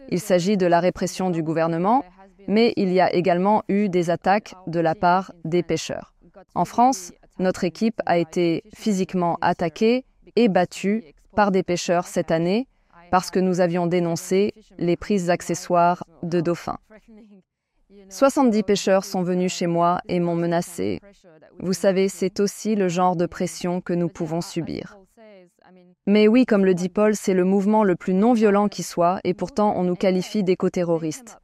[0.08, 2.04] Il s'agit de la répression du gouvernement,
[2.48, 6.14] mais il y a également eu des attaques de la part des pêcheurs.
[6.54, 10.04] En France, notre équipe a été physiquement attaquée
[10.36, 11.04] et battue
[11.34, 12.66] par des pêcheurs cette année
[13.10, 16.78] parce que nous avions dénoncé les prises accessoires de dauphins.
[18.08, 21.00] 70 pêcheurs sont venus chez moi et m'ont menacé.
[21.58, 24.98] Vous savez, c'est aussi le genre de pression que nous pouvons subir.
[26.08, 29.18] Mais oui, comme le dit Paul, c'est le mouvement le plus non violent qui soit,
[29.24, 31.38] et pourtant on nous qualifie d'éco-terroristes.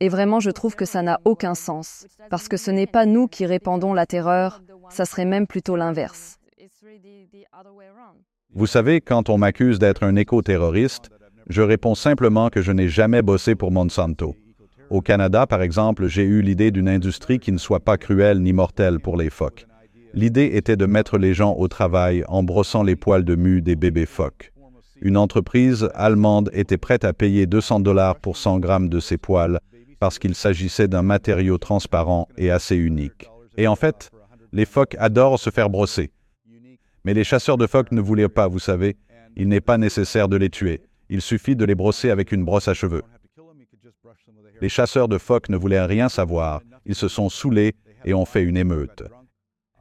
[0.00, 3.28] Et vraiment, je trouve que ça n'a aucun sens, parce que ce n'est pas nous
[3.28, 6.38] qui répandons la terreur, ça serait même plutôt l'inverse.
[8.52, 11.10] Vous savez, quand on m'accuse d'être un éco-terroriste,
[11.48, 14.34] je réponds simplement que je n'ai jamais bossé pour Monsanto.
[14.90, 18.52] Au Canada, par exemple, j'ai eu l'idée d'une industrie qui ne soit pas cruelle ni
[18.52, 19.66] mortelle pour les phoques.
[20.12, 23.76] L'idée était de mettre les gens au travail en brossant les poils de mue des
[23.76, 24.52] bébés phoques.
[25.00, 29.60] Une entreprise allemande était prête à payer 200 dollars pour 100 grammes de ces poils
[29.98, 33.28] parce qu'il s'agissait d'un matériau transparent et assez unique.
[33.56, 34.10] Et en fait,
[34.52, 36.10] les phoques adorent se faire brosser.
[37.04, 38.96] Mais les chasseurs de phoques ne voulaient pas, vous savez.
[39.36, 40.82] Il n'est pas nécessaire de les tuer.
[41.08, 43.02] Il suffit de les brosser avec une brosse à cheveux.
[44.60, 46.60] Les chasseurs de phoques ne voulaient rien savoir.
[46.84, 49.02] Ils se sont saoulés et ont fait une émeute.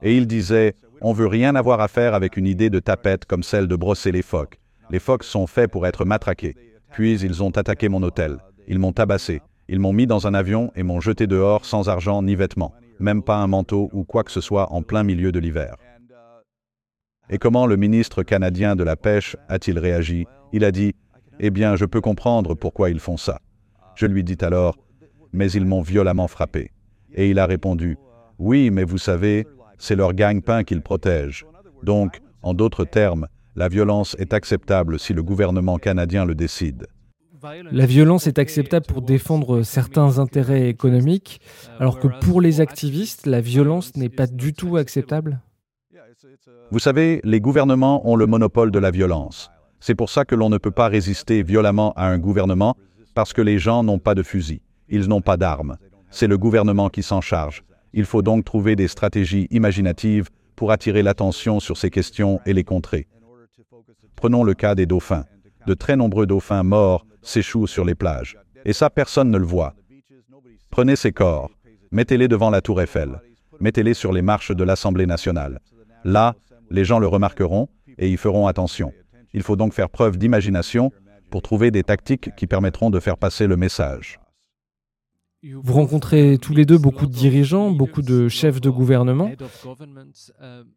[0.02, 3.44] Et ils disaient, on veut rien avoir à faire avec une idée de tapette comme
[3.44, 4.60] celle de brosser les phoques.
[4.90, 6.56] Les phoques sont faits pour être matraqués.
[6.92, 8.38] Puis ils ont attaqué mon hôtel.
[8.68, 9.42] Ils m'ont tabassé.
[9.68, 13.22] Ils m'ont mis dans un avion et m'ont jeté dehors sans argent ni vêtements, même
[13.22, 15.76] pas un manteau ou quoi que ce soit en plein milieu de l'hiver.
[17.30, 20.26] Et comment le ministre canadien de la Pêche a-t-il réagi?
[20.52, 20.96] Il a dit
[21.40, 23.40] Eh bien, je peux comprendre pourquoi ils font ça.
[23.94, 24.76] Je lui dis alors
[25.34, 26.72] Mais ils m'ont violemment frappé.
[27.14, 27.98] Et il a répondu
[28.40, 29.46] Oui, mais vous savez,
[29.80, 31.46] c'est leur gagne-pain qu'ils protègent.
[31.82, 36.88] Donc, en d'autres termes, la violence est acceptable si le gouvernement canadien le décide.
[37.72, 41.40] La violence est acceptable pour défendre certains intérêts économiques,
[41.80, 45.40] alors que pour les activistes, la violence n'est pas du tout acceptable
[46.70, 49.50] Vous savez, les gouvernements ont le monopole de la violence.
[49.80, 52.76] C'est pour ça que l'on ne peut pas résister violemment à un gouvernement,
[53.16, 55.78] parce que les gens n'ont pas de fusil, ils n'ont pas d'armes.
[56.10, 57.64] C'est le gouvernement qui s'en charge.
[57.94, 62.64] Il faut donc trouver des stratégies imaginatives pour attirer l'attention sur ces questions et les
[62.64, 63.08] contrer.
[64.16, 65.26] Prenons le cas des dauphins.
[65.66, 68.38] De très nombreux dauphins morts s'échouent sur les plages.
[68.66, 69.74] Et ça, personne ne le voit.
[70.70, 71.50] Prenez ces corps,
[71.92, 73.22] mettez-les devant la tour Eiffel,
[73.60, 75.60] mettez-les sur les marches de l'Assemblée nationale.
[76.04, 76.36] Là,
[76.70, 78.94] les gens le remarqueront et y feront attention.
[79.34, 80.92] Il faut donc faire preuve d'imagination
[81.30, 84.20] pour trouver des tactiques qui permettront de faire passer le message.
[85.42, 89.32] Vous rencontrez tous les deux beaucoup de dirigeants, beaucoup de chefs de gouvernement.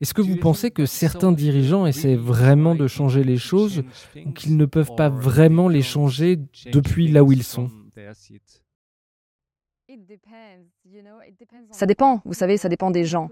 [0.00, 3.82] Est-ce que vous pensez que certains dirigeants essaient vraiment de changer les choses
[4.24, 6.38] ou qu'ils ne peuvent pas vraiment les changer
[6.72, 7.70] depuis là où ils sont?
[11.72, 13.30] Ça dépend, vous savez, ça dépend des gens.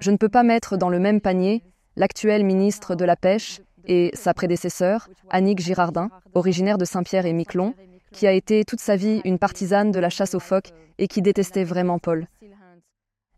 [0.00, 1.62] Je ne peux pas mettre dans le même panier
[1.96, 7.74] l'actuel ministre de la Pêche et sa prédécesseur, Annick Girardin, originaire de Saint-Pierre et Miquelon,
[8.12, 11.22] qui a été toute sa vie une partisane de la chasse aux phoques et qui
[11.22, 12.26] détestait vraiment Paul.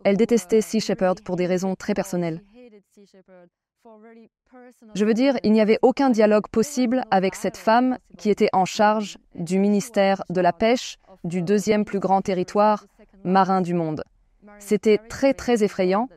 [0.04, 2.42] Elle détestait Sea Shepherd pour des raisons très personnelles.
[4.94, 8.64] Je veux dire, il n'y avait aucun dialogue possible avec cette femme qui était en
[8.64, 12.87] charge du ministère de la Pêche du deuxième plus grand territoire
[13.25, 14.04] marin du monde.
[14.58, 16.08] C'était très très effrayant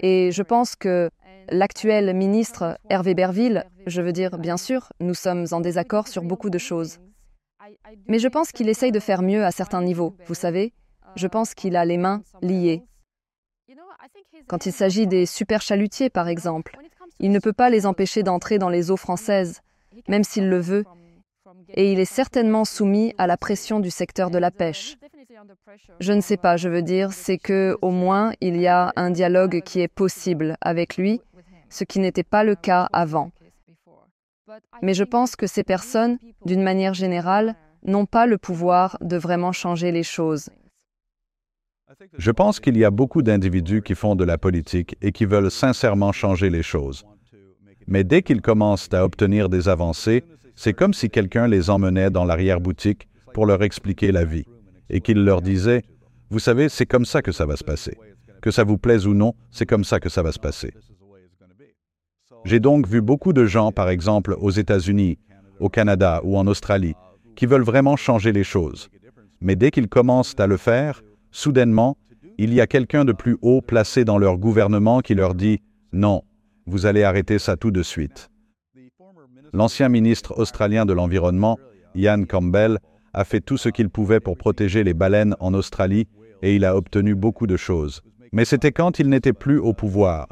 [0.00, 1.10] et je pense que
[1.50, 6.50] l'actuel ministre Hervé Berville, je veux dire, bien sûr, nous sommes en désaccord sur beaucoup
[6.50, 6.98] de choses.
[8.08, 10.72] Mais je pense qu'il essaye de faire mieux à certains niveaux, vous savez.
[11.16, 12.82] Je pense qu'il a les mains liées.
[14.46, 16.76] Quand il s'agit des super chalutiers, par exemple,
[17.20, 19.60] il ne peut pas les empêcher d'entrer dans les eaux françaises,
[20.08, 20.84] même s'il le veut.
[21.68, 24.96] et il est certainement soumis à la pression du secteur de la pêche.
[26.00, 29.10] Je ne sais pas, je veux dire, c'est que au moins il y a un
[29.10, 31.20] dialogue qui est possible avec lui,
[31.70, 33.30] ce qui n'était pas le cas avant.
[34.82, 39.52] Mais je pense que ces personnes, d'une manière générale, n'ont pas le pouvoir de vraiment
[39.52, 40.50] changer les choses.
[42.18, 45.50] Je pense qu'il y a beaucoup d'individus qui font de la politique et qui veulent
[45.50, 47.04] sincèrement changer les choses.
[47.86, 50.24] Mais dès qu'ils commencent à obtenir des avancées,
[50.56, 54.46] c'est comme si quelqu'un les emmenait dans l'arrière-boutique pour leur expliquer la vie
[54.88, 55.82] et qu'il leur disait,
[56.30, 57.96] Vous savez, c'est comme ça que ça va se passer.
[58.40, 60.72] Que ça vous plaise ou non, c'est comme ça que ça va se passer.
[62.44, 65.18] J'ai donc vu beaucoup de gens, par exemple aux États-Unis,
[65.60, 66.94] au Canada ou en Australie,
[67.36, 68.90] qui veulent vraiment changer les choses.
[69.40, 71.96] Mais dès qu'ils commencent à le faire, soudainement,
[72.38, 75.56] il y a quelqu'un de plus haut placé dans leur gouvernement qui leur dit⁇
[75.92, 76.22] Non,
[76.66, 78.28] vous allez arrêter ça tout de suite.
[79.52, 81.58] L'ancien ministre australien de l'Environnement,
[81.94, 82.78] Ian Campbell,
[83.12, 86.08] a fait tout ce qu'il pouvait pour protéger les baleines en Australie
[86.42, 88.02] et il a obtenu beaucoup de choses.
[88.32, 90.26] Mais c'était quand il n'était plus au pouvoir.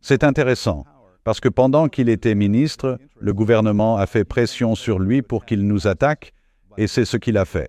[0.00, 0.84] C'est intéressant,
[1.28, 5.66] parce que pendant qu'il était ministre, le gouvernement a fait pression sur lui pour qu'il
[5.66, 6.32] nous attaque,
[6.78, 7.68] et c'est ce qu'il a fait.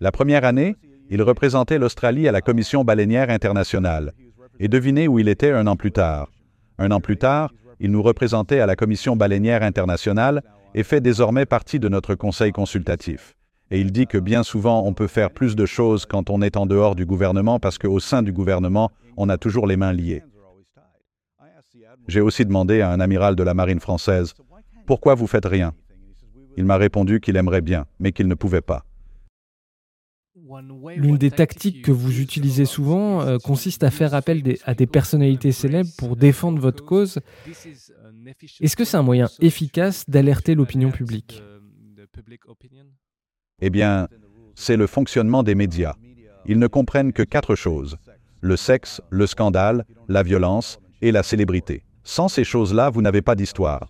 [0.00, 0.74] La première année,
[1.10, 4.14] il représentait l'Australie à la Commission baleinière internationale.
[4.58, 6.30] Et devinez où il était un an plus tard.
[6.78, 10.42] Un an plus tard, il nous représentait à la Commission baleinière internationale
[10.74, 13.34] et fait désormais partie de notre conseil consultatif.
[13.70, 16.56] Et il dit que bien souvent, on peut faire plus de choses quand on est
[16.56, 20.22] en dehors du gouvernement parce qu'au sein du gouvernement, on a toujours les mains liées.
[22.08, 24.34] J'ai aussi demandé à un amiral de la marine française,
[24.86, 25.72] Pourquoi vous faites rien?
[26.56, 28.84] Il m'a répondu qu'il aimerait bien, mais qu'il ne pouvait pas.
[30.96, 35.52] L'une des tactiques que vous utilisez souvent euh, consiste à faire appel à des personnalités
[35.52, 37.20] célèbres pour défendre votre cause.
[38.60, 41.42] Est-ce que c'est un moyen efficace d'alerter l'opinion publique?
[43.60, 44.08] Eh bien,
[44.54, 45.94] c'est le fonctionnement des médias.
[46.46, 47.96] Ils ne comprennent que quatre choses.
[48.40, 51.83] Le sexe, le scandale, la violence et la célébrité.
[52.04, 53.88] Sans ces choses-là, vous n'avez pas d'histoire.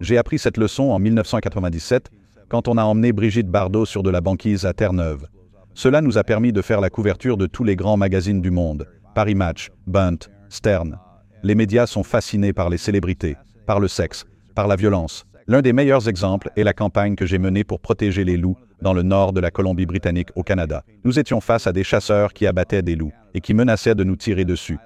[0.00, 2.10] J'ai appris cette leçon en 1997
[2.48, 5.26] quand on a emmené Brigitte Bardot sur de la banquise à Terre-Neuve.
[5.74, 8.86] Cela nous a permis de faire la couverture de tous les grands magazines du monde,
[9.14, 10.98] Paris Match, Bunt, Stern.
[11.42, 13.36] Les médias sont fascinés par les célébrités,
[13.66, 14.24] par le sexe,
[14.54, 15.24] par la violence.
[15.46, 18.94] L'un des meilleurs exemples est la campagne que j'ai menée pour protéger les loups dans
[18.94, 20.84] le nord de la Colombie-Britannique au Canada.
[21.04, 24.16] Nous étions face à des chasseurs qui abattaient des loups et qui menaçaient de nous
[24.16, 24.78] tirer dessus.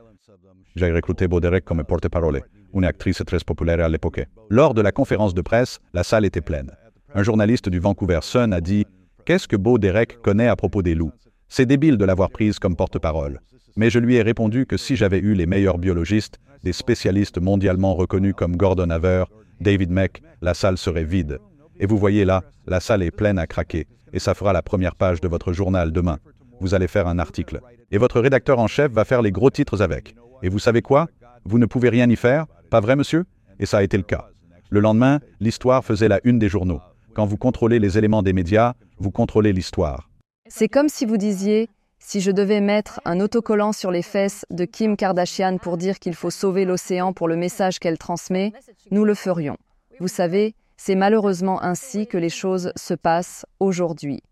[0.75, 2.43] J'ai recruté Bauderec comme porte-parole,
[2.77, 4.27] une actrice très populaire à l'époque.
[4.51, 6.71] Lors de la conférence de presse, la salle était pleine.
[7.15, 8.87] Un journaliste du Vancouver Sun a dit
[9.25, 11.13] Qu'est-ce que Beau Derek connaît à propos des loups?
[11.49, 13.41] C'est débile de l'avoir prise comme porte-parole.
[13.77, 17.95] Mais je lui ai répondu que si j'avais eu les meilleurs biologistes, des spécialistes mondialement
[17.95, 19.25] reconnus comme Gordon Haver,
[19.61, 21.39] David Meck, la salle serait vide.
[21.79, 24.95] Et vous voyez là, la salle est pleine à craquer, et ça fera la première
[24.95, 26.19] page de votre journal demain.
[26.61, 27.61] Vous allez faire un article.
[27.91, 30.17] Et votre rédacteur en chef va faire les gros titres avec.
[30.43, 31.09] Et vous savez quoi?
[31.45, 33.25] Vous ne pouvez rien y faire, pas vrai, monsieur?
[33.59, 34.29] Et ça a été le cas.
[34.69, 36.81] Le lendemain, l'histoire faisait la une des journaux.
[37.15, 40.11] Quand vous contrôlez les éléments des médias, vous contrôlez l'histoire.
[40.49, 44.65] C'est comme si vous disiez, si je devais mettre un autocollant sur les fesses de
[44.65, 48.53] Kim Kardashian pour dire qu'il faut sauver l'océan pour le message qu'elle transmet,
[48.91, 49.57] nous le ferions.
[49.99, 54.23] Vous savez, c'est malheureusement ainsi que les choses se passent aujourd'hui.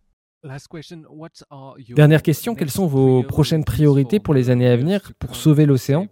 [1.91, 6.07] Dernière question, quelles sont vos prochaines priorités pour les années à venir pour sauver l'océan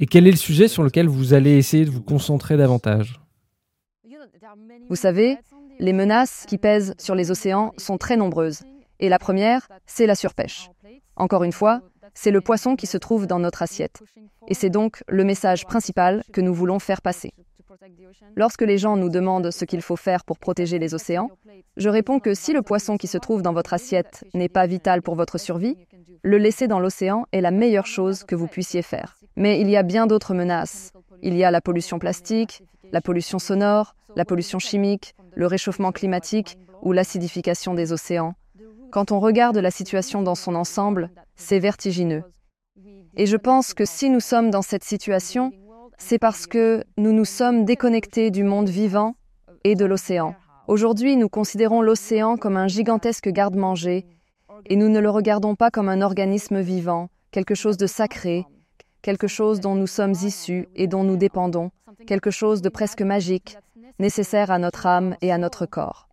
[0.00, 3.20] Et quel est le sujet sur lequel vous allez essayer de vous concentrer davantage
[4.88, 5.38] vous savez,
[5.78, 8.62] les menaces qui pèsent sur les océans sont très nombreuses.
[9.00, 10.68] Et la première, c'est la surpêche.
[11.16, 11.80] Encore une fois,
[12.14, 14.02] c'est le poisson qui se trouve dans notre assiette.
[14.48, 17.32] Et c'est donc le message principal que nous voulons faire passer.
[18.36, 21.30] Lorsque les gens nous demandent ce qu'il faut faire pour protéger les océans,
[21.76, 25.02] je réponds que si le poisson qui se trouve dans votre assiette n'est pas vital
[25.02, 25.76] pour votre survie,
[26.22, 29.16] le laisser dans l'océan est la meilleure chose que vous puissiez faire.
[29.36, 30.92] Mais il y a bien d'autres menaces.
[31.22, 32.62] Il y a la pollution plastique,
[32.92, 38.34] la pollution sonore, la pollution chimique, le réchauffement climatique ou l'acidification des océans.
[38.90, 42.24] Quand on regarde la situation dans son ensemble, c'est vertigineux.
[43.16, 45.52] Et je pense que si nous sommes dans cette situation,
[45.98, 49.14] c'est parce que nous nous sommes déconnectés du monde vivant
[49.64, 50.34] et de l'océan.
[50.68, 54.06] Aujourd'hui, nous considérons l'océan comme un gigantesque garde-manger
[54.66, 58.46] et nous ne le regardons pas comme un organisme vivant, quelque chose de sacré,
[59.02, 61.70] quelque chose dont nous sommes issus et dont nous dépendons,
[62.06, 63.58] quelque chose de presque magique,
[63.98, 66.08] nécessaire à notre âme et à notre corps.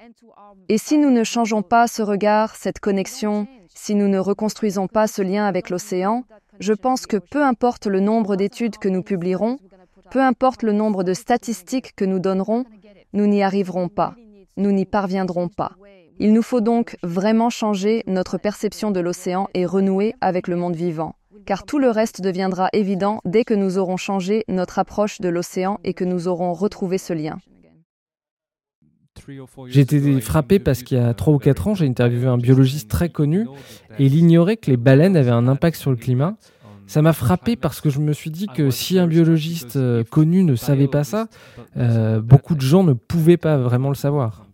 [0.68, 5.08] Et si nous ne changeons pas ce regard, cette connexion, si nous ne reconstruisons pas
[5.08, 6.24] ce lien avec l'océan,
[6.60, 9.58] je pense que peu importe le nombre d'études que nous publierons,
[10.12, 12.66] peu importe le nombre de statistiques que nous donnerons,
[13.14, 14.16] nous n'y arriverons pas,
[14.58, 15.74] nous n'y parviendrons pas.
[16.20, 20.76] Il nous faut donc vraiment changer notre perception de l'océan et renouer avec le monde
[20.76, 25.30] vivant, car tout le reste deviendra évident dès que nous aurons changé notre approche de
[25.30, 27.38] l'océan et que nous aurons retrouvé ce lien.
[29.68, 32.90] J'ai été frappé parce qu'il y a 3 ou 4 ans, j'ai interviewé un biologiste
[32.90, 33.48] très connu
[33.98, 36.38] et il ignorait que les baleines avaient un impact sur le climat.
[36.90, 40.44] Ça m'a frappé parce que je me suis dit que si un biologiste euh, connu
[40.44, 41.28] ne savait pas ça,
[41.78, 44.48] euh, beaucoup de gens ne pouvaient pas vraiment le savoir.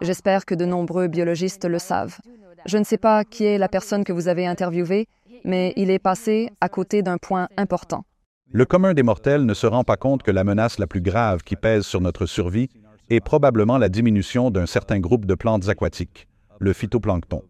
[0.00, 2.16] J'espère que de nombreux biologistes le savent.
[2.64, 5.06] Je ne sais pas qui est la personne que vous avez interviewée,
[5.44, 8.06] mais il est passé à côté d'un point important.
[8.50, 11.42] Le commun des mortels ne se rend pas compte que la menace la plus grave
[11.42, 12.70] qui pèse sur notre survie
[13.10, 16.26] est probablement la diminution d'un certain groupe de plantes aquatiques,
[16.58, 17.42] le phytoplancton.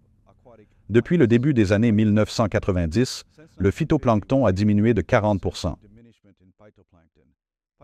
[0.90, 3.24] Depuis le début des années 1990,
[3.58, 5.74] le phytoplancton a diminué de 40%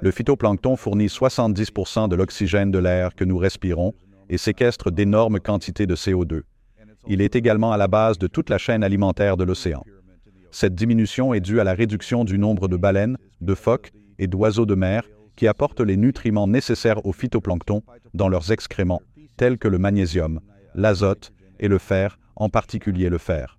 [0.01, 3.93] Le phytoplancton fournit 70% de l'oxygène de l'air que nous respirons
[4.29, 6.43] et séquestre d'énormes quantités de CO2.
[7.09, 9.85] Il est également à la base de toute la chaîne alimentaire de l'océan.
[10.53, 14.67] Cette diminution est due à la réduction du nombre de baleines, de phoques et d'oiseaux
[14.67, 15.03] de mer
[15.37, 17.83] qui apportent les nutriments nécessaires au phytoplancton
[18.15, 19.03] dans leurs excréments,
[19.37, 20.41] tels que le magnésium,
[20.75, 23.59] l'azote et le fer, en particulier le fer.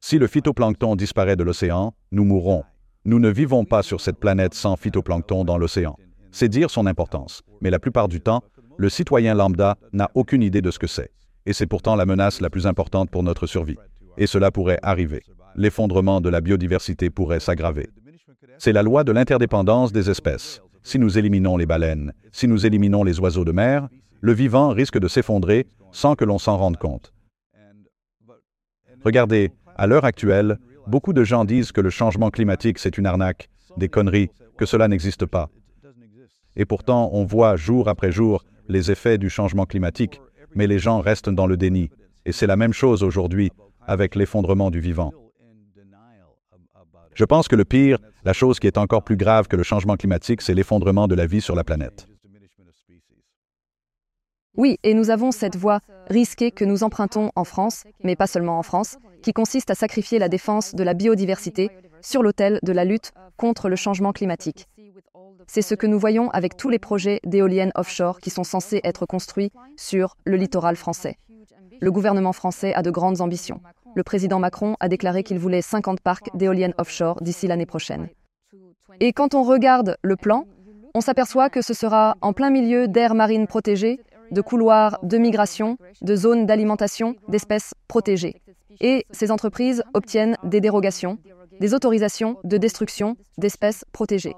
[0.00, 2.64] Si le phytoplancton disparaît de l'océan, nous mourrons.
[3.04, 5.96] Nous ne vivons pas sur cette planète sans phytoplancton dans l'océan.
[6.32, 8.42] C'est dire son importance, mais la plupart du temps,
[8.76, 11.10] le citoyen lambda n'a aucune idée de ce que c'est.
[11.46, 13.78] Et c'est pourtant la menace la plus importante pour notre survie.
[14.18, 15.22] Et cela pourrait arriver.
[15.54, 17.88] L'effondrement de la biodiversité pourrait s'aggraver.
[18.58, 20.60] C'est la loi de l'interdépendance des espèces.
[20.82, 23.88] Si nous éliminons les baleines, si nous éliminons les oiseaux de mer,
[24.20, 27.12] le vivant risque de s'effondrer sans que l'on s'en rende compte.
[29.04, 33.48] Regardez, à l'heure actuelle, beaucoup de gens disent que le changement climatique, c'est une arnaque,
[33.76, 35.50] des conneries, que cela n'existe pas.
[36.56, 40.20] Et pourtant, on voit jour après jour les effets du changement climatique,
[40.54, 41.90] mais les gens restent dans le déni.
[42.24, 43.50] Et c'est la même chose aujourd'hui
[43.86, 45.12] avec l'effondrement du vivant.
[47.14, 49.96] Je pense que le pire, la chose qui est encore plus grave que le changement
[49.96, 52.08] climatique, c'est l'effondrement de la vie sur la planète.
[54.56, 58.58] Oui, et nous avons cette voie risquée que nous empruntons en France, mais pas seulement
[58.58, 62.84] en France, qui consiste à sacrifier la défense de la biodiversité sur l'autel de la
[62.84, 64.66] lutte contre le changement climatique.
[65.46, 69.06] C'est ce que nous voyons avec tous les projets d'éoliennes offshore qui sont censés être
[69.06, 71.18] construits sur le littoral français.
[71.80, 73.60] Le gouvernement français a de grandes ambitions.
[73.94, 78.08] Le président Macron a déclaré qu'il voulait 50 parcs d'éoliennes offshore d'ici l'année prochaine.
[79.00, 80.44] Et quand on regarde le plan,
[80.94, 84.00] on s'aperçoit que ce sera en plein milieu d'aires marines protégées,
[84.30, 88.42] de couloirs de migration, de zones d'alimentation d'espèces protégées.
[88.80, 91.18] Et ces entreprises obtiennent des dérogations,
[91.60, 94.34] des autorisations de destruction d'espèces protégées.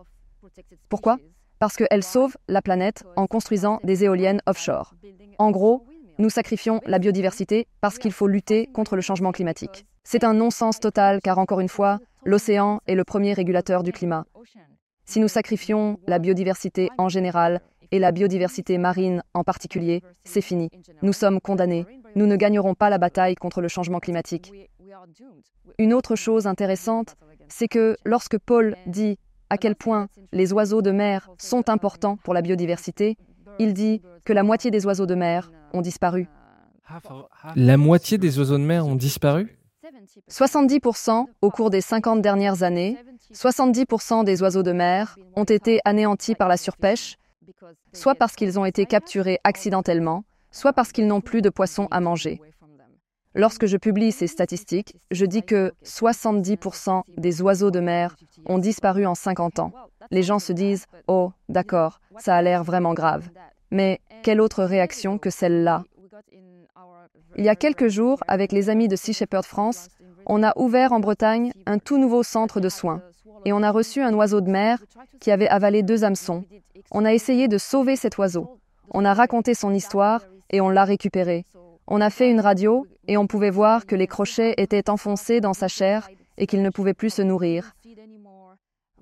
[0.88, 1.18] Pourquoi?
[1.58, 4.94] Parce qu'elles sauvent la planète en construisant des éoliennes offshore.
[5.38, 5.86] En gros,
[6.18, 9.86] nous sacrifions la biodiversité parce qu'il faut lutter contre le changement climatique.
[10.04, 14.24] C'est un non-sens total car, encore une fois, l'océan est le premier régulateur du climat.
[15.04, 17.60] Si nous sacrifions la biodiversité en général
[17.92, 20.70] et la biodiversité marine en particulier, c'est fini.
[21.02, 21.86] Nous sommes condamnés.
[22.14, 24.52] Nous ne gagnerons pas la bataille contre le changement climatique.
[25.78, 27.16] Une autre chose intéressante,
[27.48, 29.18] c'est que lorsque Paul dit
[29.50, 33.16] à quel point les oiseaux de mer sont importants pour la biodiversité,
[33.58, 36.28] il dit que la moitié des oiseaux de mer ont disparu.
[37.54, 39.58] La moitié des oiseaux de mer ont disparu?
[40.30, 42.96] 70% au cours des 50 dernières années,
[43.32, 47.16] 70% des oiseaux de mer ont été anéantis par la surpêche,
[47.92, 52.00] soit parce qu'ils ont été capturés accidentellement, soit parce qu'ils n'ont plus de poissons à
[52.00, 52.40] manger.
[53.34, 59.06] Lorsque je publie ces statistiques, je dis que 70% des oiseaux de mer ont disparu
[59.06, 59.72] en 50 ans.
[60.10, 63.28] Les gens se disent⁇ Oh, d'accord, ça a l'air vraiment grave.
[63.70, 65.84] Mais quelle autre réaction que celle-là?
[67.36, 69.88] Il y a quelques jours, avec les amis de Sea Shepherd France,
[70.26, 73.02] on a ouvert en Bretagne un tout nouveau centre de soins
[73.48, 74.78] et on a reçu un oiseau de mer
[75.20, 76.44] qui avait avalé deux hameçons.
[76.90, 78.58] On a essayé de sauver cet oiseau.
[78.90, 80.20] On a raconté son histoire
[80.50, 81.46] et on l'a récupéré.
[81.86, 85.54] On a fait une radio et on pouvait voir que les crochets étaient enfoncés dans
[85.54, 87.72] sa chair et qu'il ne pouvait plus se nourrir.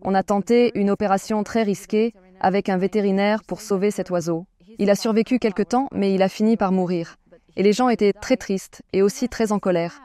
[0.03, 4.47] On a tenté une opération très risquée avec un vétérinaire pour sauver cet oiseau.
[4.79, 7.17] Il a survécu quelque temps, mais il a fini par mourir.
[7.57, 10.01] Et les gens étaient très tristes et aussi très en colère.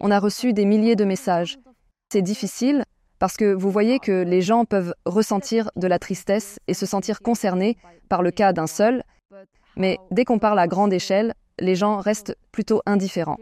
[0.00, 1.58] On a reçu des milliers de messages.
[2.12, 2.84] C'est difficile
[3.24, 7.22] parce que vous voyez que les gens peuvent ressentir de la tristesse et se sentir
[7.22, 7.78] concernés
[8.10, 9.02] par le cas d'un seul,
[9.76, 13.38] mais dès qu'on parle à grande échelle, les gens restent plutôt indifférents.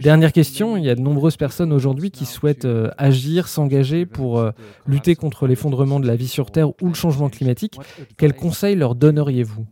[0.00, 4.38] Dernière question, il y a de nombreuses personnes aujourd'hui qui souhaitent euh, agir, s'engager pour
[4.38, 4.52] euh,
[4.86, 7.80] lutter contre l'effondrement de la vie sur Terre ou le changement climatique.
[8.16, 9.66] Quels conseils leur donneriez-vous?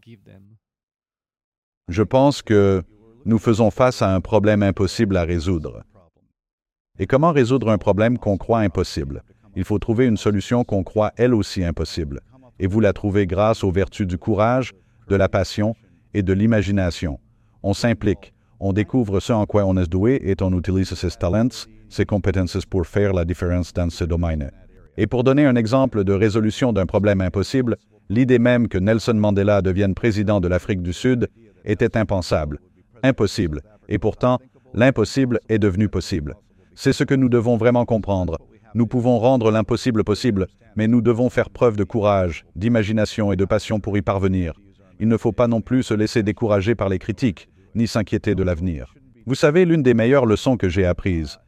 [1.86, 2.82] Je pense que
[3.24, 5.84] nous faisons face à un problème impossible à résoudre.
[6.98, 9.22] Et comment résoudre un problème qu'on croit impossible?
[9.54, 12.20] Il faut trouver une solution qu'on croit elle aussi impossible.
[12.58, 14.72] Et vous la trouvez grâce aux vertus du courage,
[15.08, 15.74] de la passion
[16.14, 17.18] et de l'imagination.
[17.62, 21.66] On s'implique, on découvre ce en quoi on est doué et on utilise ses talents,
[21.90, 24.50] ses compétences pour faire la différence dans ce domaine.
[24.96, 27.76] Et pour donner un exemple de résolution d'un problème impossible,
[28.08, 31.28] l'idée même que Nelson Mandela devienne président de l'Afrique du Sud
[31.66, 32.58] était impensable,
[33.02, 34.38] impossible, et pourtant,
[34.72, 36.34] l'impossible est devenu possible.
[36.78, 38.38] C'est ce que nous devons vraiment comprendre.
[38.74, 40.46] Nous pouvons rendre l'impossible possible,
[40.76, 44.52] mais nous devons faire preuve de courage, d'imagination et de passion pour y parvenir.
[45.00, 48.42] Il ne faut pas non plus se laisser décourager par les critiques, ni s'inquiéter de
[48.42, 48.94] l'avenir.
[49.24, 51.38] Vous savez, l'une des meilleures leçons que j'ai apprises,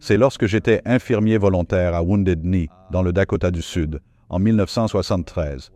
[0.00, 5.70] c'est lorsque j'étais infirmier volontaire à Wounded Knee, dans le Dakota du Sud, en 1973.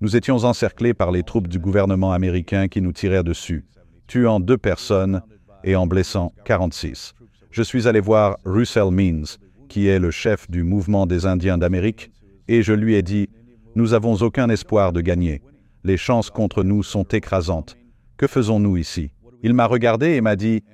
[0.00, 3.66] Nous étions encerclés par les troupes du gouvernement américain qui nous tirèrent dessus,
[4.06, 5.20] tuant deux personnes
[5.64, 7.14] et en blessant 46.
[7.54, 9.38] Je suis allé voir Russell Means,
[9.68, 12.10] qui est le chef du mouvement des Indiens d'Amérique,
[12.48, 13.28] et je lui ai dit,
[13.76, 15.40] Nous n'avons aucun espoir de gagner.
[15.84, 17.76] Les chances contre nous sont écrasantes.
[18.16, 19.12] Que faisons-nous ici?
[19.44, 20.64] Il m'a regardé et m'a dit,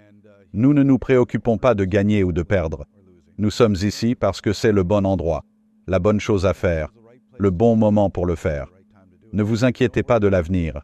[0.54, 2.86] Nous ne nous préoccupons pas de gagner ou de perdre.
[3.36, 5.44] Nous sommes ici parce que c'est le bon endroit,
[5.86, 6.94] la bonne chose à faire,
[7.38, 8.68] le bon moment pour le faire.
[9.34, 10.80] Ne vous inquiétez pas de l'avenir.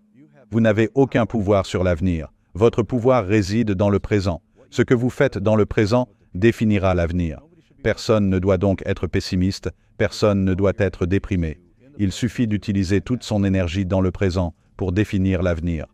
[0.51, 2.28] Vous n'avez aucun pouvoir sur l'avenir.
[2.53, 4.42] Votre pouvoir réside dans le présent.
[4.77, 7.41] Ce que vous faites dans le présent définira l'avenir.
[7.83, 11.62] Personne ne doit donc être pessimiste, personne ne doit être déprimé.
[11.97, 15.87] Il suffit d'utiliser toute son énergie dans le présent pour définir l'avenir.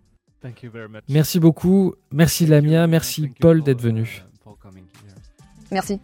[1.09, 1.95] Merci beaucoup.
[2.11, 2.89] Merci Lamia.
[2.89, 4.25] Merci Paul d'être venu.
[5.71, 6.01] Merci.